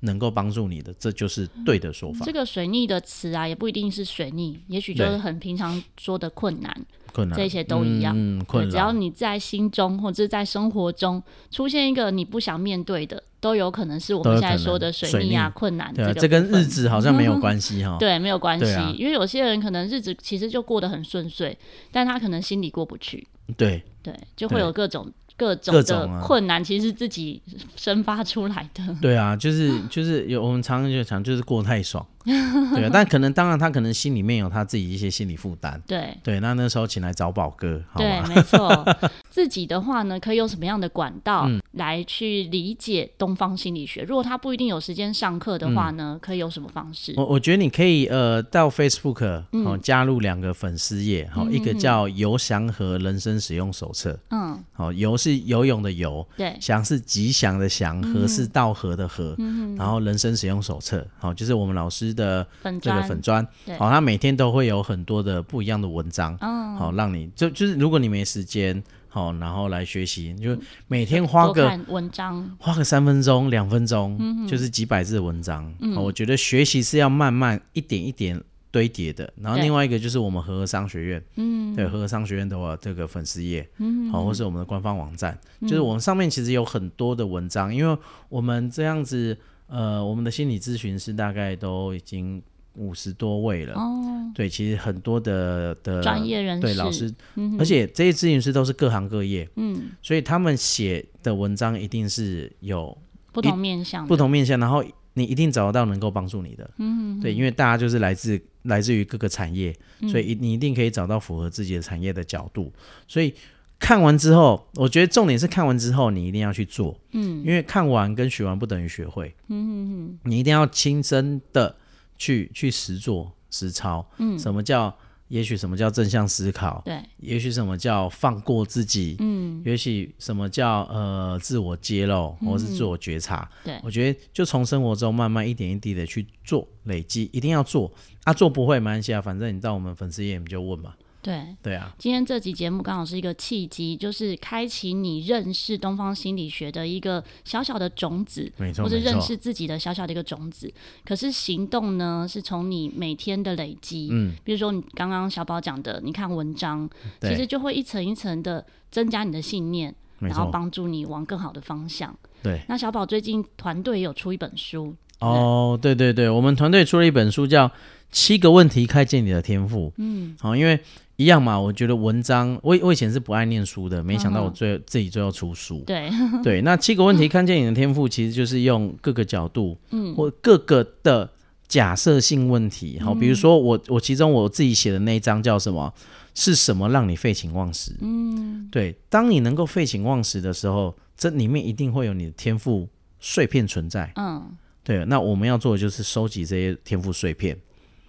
[0.00, 2.24] 能够帮助你的，这就是对的说法。
[2.24, 6.86] 这个水逆的词啊，也不一定是水逆，也许就是很平常说的困难。
[7.12, 11.20] 困难这些都一样，嗯，困难只要你在心中或者在生活中
[11.50, 15.92] 出现一个你不想面对的，都有可能是我们现在说的水逆啊、困难。
[15.94, 17.96] 对，这跟日子好像没有关系哈。
[17.98, 21.58] 对，没有关系，因为有些人可能日子其实就过得很顺遂，
[21.90, 23.26] 但他可能心里过不去。
[23.56, 25.10] 对对，就会有各种。
[25.38, 27.40] 各种的困难其实是自己
[27.76, 28.82] 生发出来的。
[29.00, 32.04] 对啊，就是就是有我们常常就讲，就是过太爽，
[32.74, 32.90] 对啊。
[32.92, 35.80] 但可能当然他可能心里面有他自己一些心理负担。
[35.86, 38.84] 对对，那那时候请来找宝哥，好对， 没错。
[39.30, 44.02] 自己的话呢，可以用什么样的管道来去理解东方心理学？
[44.02, 47.14] 如果他不一定有时间上课的话呢，可以有什么方式？
[47.16, 55.38] 我我觉得你可以呃到 Facebook 好加入两个粉丝页，好一个叫游翔和人生使用手册，嗯，好游是。
[55.48, 62.46] 游泳的游，对，翔是吉祥的祥，和是道和的和，嗯，然后人生使用手册，好，就是我们老师的
[62.80, 63.46] 这个粉砖，
[63.78, 66.36] 好，他每天都会有很多的不一样的文章，
[66.76, 70.56] 好，让你就就是如果你没时间，好，然后来学习，你就
[70.86, 78.40] 每天花个文章，花个三分钟、两分钟，就是几百字的文章，好，我觉得学习是要慢慢一点一点。
[78.70, 87.98] 堆叠的，然后另外一个就是我们和合商学院，嗯，对，和合商学院的话，这个粉丝页，嗯，好，或是我们的官方网站，嗯，就是我们上面其实有很多的文章，因为
[88.28, 89.36] 我们这样子，
[89.68, 92.42] 呃，我们的心理咨询师大概都已经
[92.74, 102.96] 五十多位了，哦，对，其实很多的的专业人士，对老师，嗯，而且这些咨询师都是各行各业，嗯，所以他们写的文章一定是有
[103.32, 104.84] 不同面向，不同面向，然后。
[105.14, 112.72] 你一定找得到能够帮助你的，嗯对，因为大家就是来自来自于各个产业，嗯，所以你一定可以找到符合自己的产业的角度。
[113.08, 113.34] 所以
[113.78, 121.74] 看完之后，我觉得重点是看完之后你一定要去做，嗯，因为看完跟学完不等于学会，嗯嗯嗯，你一定要亲身的
[122.16, 124.94] 去去实做实操，嗯，什么叫？
[125.28, 126.80] 也许什么叫正向思考？
[126.86, 129.14] 对，也许什么叫放过自己？
[129.18, 133.46] 嗯，也许什么叫呃自我揭露，或是自我觉察？
[133.64, 137.92] 嗯、对，我觉得就从生活中慢慢一点一滴的去做累积，一定要做
[138.24, 140.94] 啊，做不会没关系啊，反正你到我们粉丝页你就问嘛。
[141.22, 141.42] 对。
[141.62, 150.72] 对啊，今天这集节目刚好是一个契机，就是开启你认识东方心理学的一个小小的种子，没错，或是认识自己的小小的一个种子。
[151.04, 156.88] 可是行动呢，是从你每天的累积，嗯，比如说你刚刚小宝讲的，你看文章，
[157.20, 162.16] 其实就会一层一层的增加你的信念，然后帮助你往更好的方向。
[162.42, 167.68] 对，那小宝最近团队也有出一本书，哦，对对对，我们团队出了一本书叫
[168.12, 170.80] 《七个问题开见你的天赋》，嗯，好，因为。
[171.18, 175.82] 一样嘛，我觉得文章，我我以前是不爱念书的，没想到我最、嗯、自己最后出书。
[175.84, 176.08] 对
[176.44, 181.28] 对，那七个问题看见你的天赋，其实就是用各个角度，嗯，或各个的
[181.66, 185.92] 假设性问题，好、嗯，比如说我我其中我自己写的那一章叫什么？
[186.34, 187.96] 是什么让你废寝忘食？
[188.00, 192.88] 嗯，对，当你能够废寝忘食的时候，这里面一定会有你的天赋
[193.18, 194.12] 碎片存在。
[194.14, 197.58] 嗯，对，那我们要做的就是收集这些天赋碎片，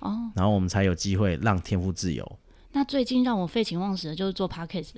[0.01, 2.39] 哦，然后我们才有机会让天赋自由。
[2.72, 4.89] 那最近让我废寝忘食的就是做 podcast。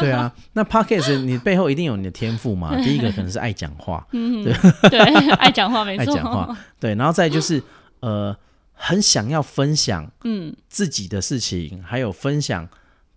[0.00, 2.74] 对啊，那 podcast 你背后一定有你的天赋嘛？
[2.82, 4.52] 第一个可能是爱讲话，嗯，对，
[4.88, 4.98] 对，
[5.34, 7.62] 爱讲话没错，爱讲话，对，然后再就是
[8.00, 8.34] 呃，
[8.72, 12.66] 很想要分享，嗯，自己的事情，嗯、还有分享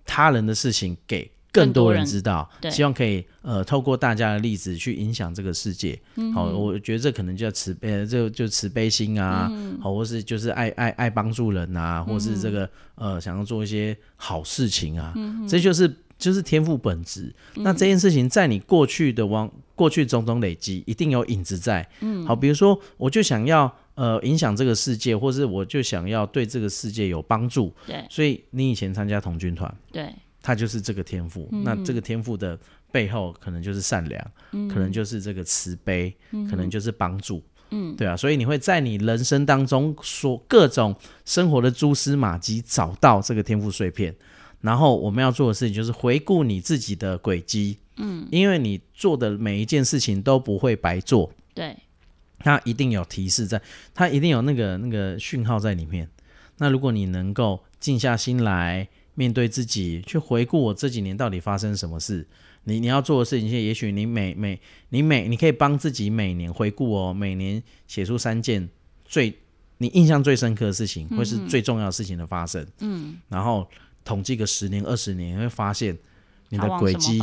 [0.05, 5.97] 他人的事情给更多人知道，希望可以呃透过大家的例子去影响这个世界。
[6.33, 9.43] 好、我觉得这可能叫慈悲，呃，这就慈悲心啊，
[9.79, 17.63] 好、嗯，或是就是爱爱爱帮助人啊，或是这个呃想要做一些好事情啊，嗯、这就是就是天赋本质、嗯。
[17.63, 21.87] 那这件事情在你过去的往过去种种累积，一定有影子在。
[22.01, 27.71] 嗯，好，比如说我就想要呃影响这个世界，或是我就想要对这个世界有帮助。
[27.85, 30.11] 对，所以你以前参加童军团，对。
[30.43, 32.59] 他就是这个天赋、嗯，那这个天赋的
[32.91, 37.41] 背后可能就是善良，嗯、可能就是这个慈悲，嗯、可能就是帮助，
[37.71, 44.13] 嗯，对啊，所以你会在你人生当中所各种生活的蛛丝马迹，找到这个天赋碎片，
[44.59, 51.73] 然后我们要做的事情就是回顾你自己的轨迹，嗯，因为你做的每一件事情都不会白做，对，
[52.39, 53.61] 它一定有提示在，
[53.93, 56.09] 它一定有那个那个讯号在里面。
[56.57, 58.89] 那如果你能够静下心来。
[59.15, 62.27] 面对自己，去回顾我这几年到底发生什么事。
[62.65, 64.59] 你你要做的事情，也许你每每
[64.89, 68.69] 你每你可以帮自己每年回顾哦，每年写出三件
[69.05, 69.37] 最
[69.79, 72.65] 你印象最深刻的事情，或是最重要的事情的发生。
[72.79, 73.67] 嗯，然后
[74.05, 75.97] 统计个十年、二十年，你会发现
[76.49, 77.19] 你的轨迹，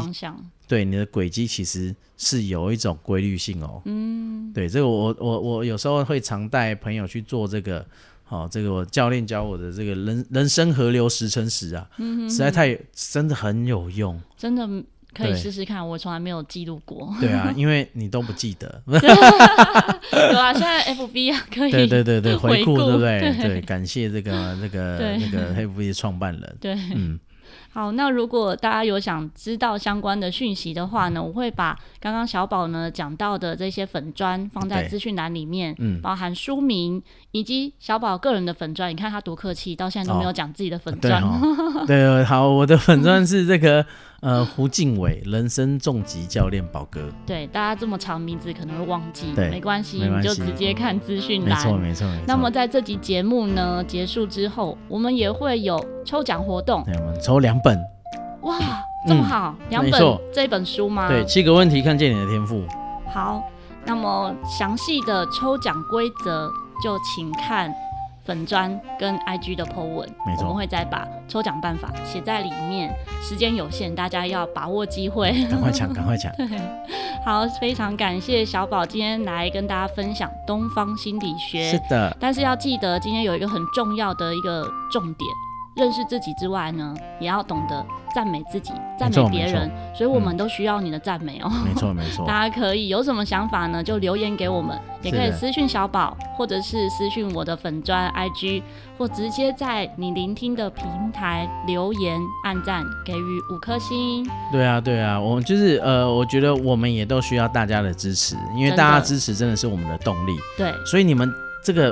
[0.68, 3.80] 对你的轨迹其实是有一种规律性哦。
[3.86, 7.86] 嗯，对，这个我我我有时候会常带朋友去做这个。
[8.30, 14.64] 好、哦，这个我教练教我的这个人人生河流十乘十啊、嗯，实在太真的很有用，真的
[15.12, 15.84] 可以试试看。
[15.86, 17.12] 我从来没有记录过。
[17.20, 18.80] 对啊， 因为你都不记得。
[18.86, 21.72] 有啊，现在 FB 啊可以。
[21.72, 23.18] 对对对对，回顾对不对？
[23.20, 26.56] 对，对感谢这个那个那个 FB 创办人。
[26.60, 27.18] 对，嗯。
[27.72, 37.00] 好，那如果大家有想知道相关的讯息的话呢，我会把刚刚小宝呢讲到的这些粉砖放在资讯栏里面，嗯，包含书名
[37.30, 38.90] 以及小宝个人的粉砖。
[38.90, 41.22] 你看他多客气，到现在都没有讲自己的粉砖。
[41.22, 43.86] 哦对，哦、 对，好，我的粉砖是这个。
[44.20, 47.08] 呃，胡静伟，人生重疾教练宝哥。
[47.26, 51.58] 对，大家这么长名字可能会忘记，对，没关系，你就直接看资讯栏。
[51.58, 52.24] 没错，没错，没错。
[52.26, 56.84] 那么在这集节目呢结束之后，我们也会有抽奖活动。
[56.84, 57.78] 对，我们抽两本。
[58.42, 58.58] 哇，
[59.08, 61.08] 这么好，两、嗯、本这本书吗？
[61.08, 62.62] 对，七个问题看见你的天赋。
[63.10, 63.42] 好，
[63.86, 66.50] 那么详细的抽奖规则
[66.82, 67.72] 就请看。
[68.30, 70.08] 粉专跟 IG 的 po 文，
[70.38, 72.94] 我们会再把抽奖办法写在里面。
[73.20, 76.32] 时间有限，大家要把握机会，赶快抢， 赶快抢。
[77.24, 81.72] 好，非常感谢小宝今天来跟大家分享东方心理学。
[81.72, 85.28] 是的，但是要记得今天有一个很重要的一个重点。
[85.76, 91.50] 认识自己之外呢，也要懂得赞美自己，赞美别人，所以我们都需要你的赞美哦。
[91.64, 98.62] 没错没错，大家可以有什么想法呢，就留言给我们，也可以私讯小宝，或者是私讯我的粉砖 IG，
[98.98, 104.28] 或直接在你聆听的平台留言按赞，给予五颗星。
[104.50, 110.36] 对啊对啊，我就是呃，我觉得我们也都需要大家的支持，因为大家支持真的是我们的动力。
[110.58, 111.32] 对，所以你们。
[111.62, 111.90] 这个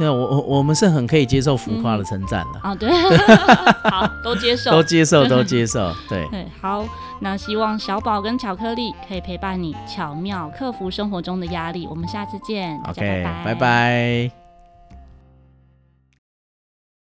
[0.00, 2.60] 我，我我我们是很可以接受浮夸的称赞的。
[2.60, 2.90] 啊，对，
[3.90, 6.86] 好，都接受，都接受，都接受，对， 对，好，
[7.20, 14.39] 那希望小宝跟巧克力可以陪伴你巧妙克服生活中的压力，我们下次见，，OK，拜拜。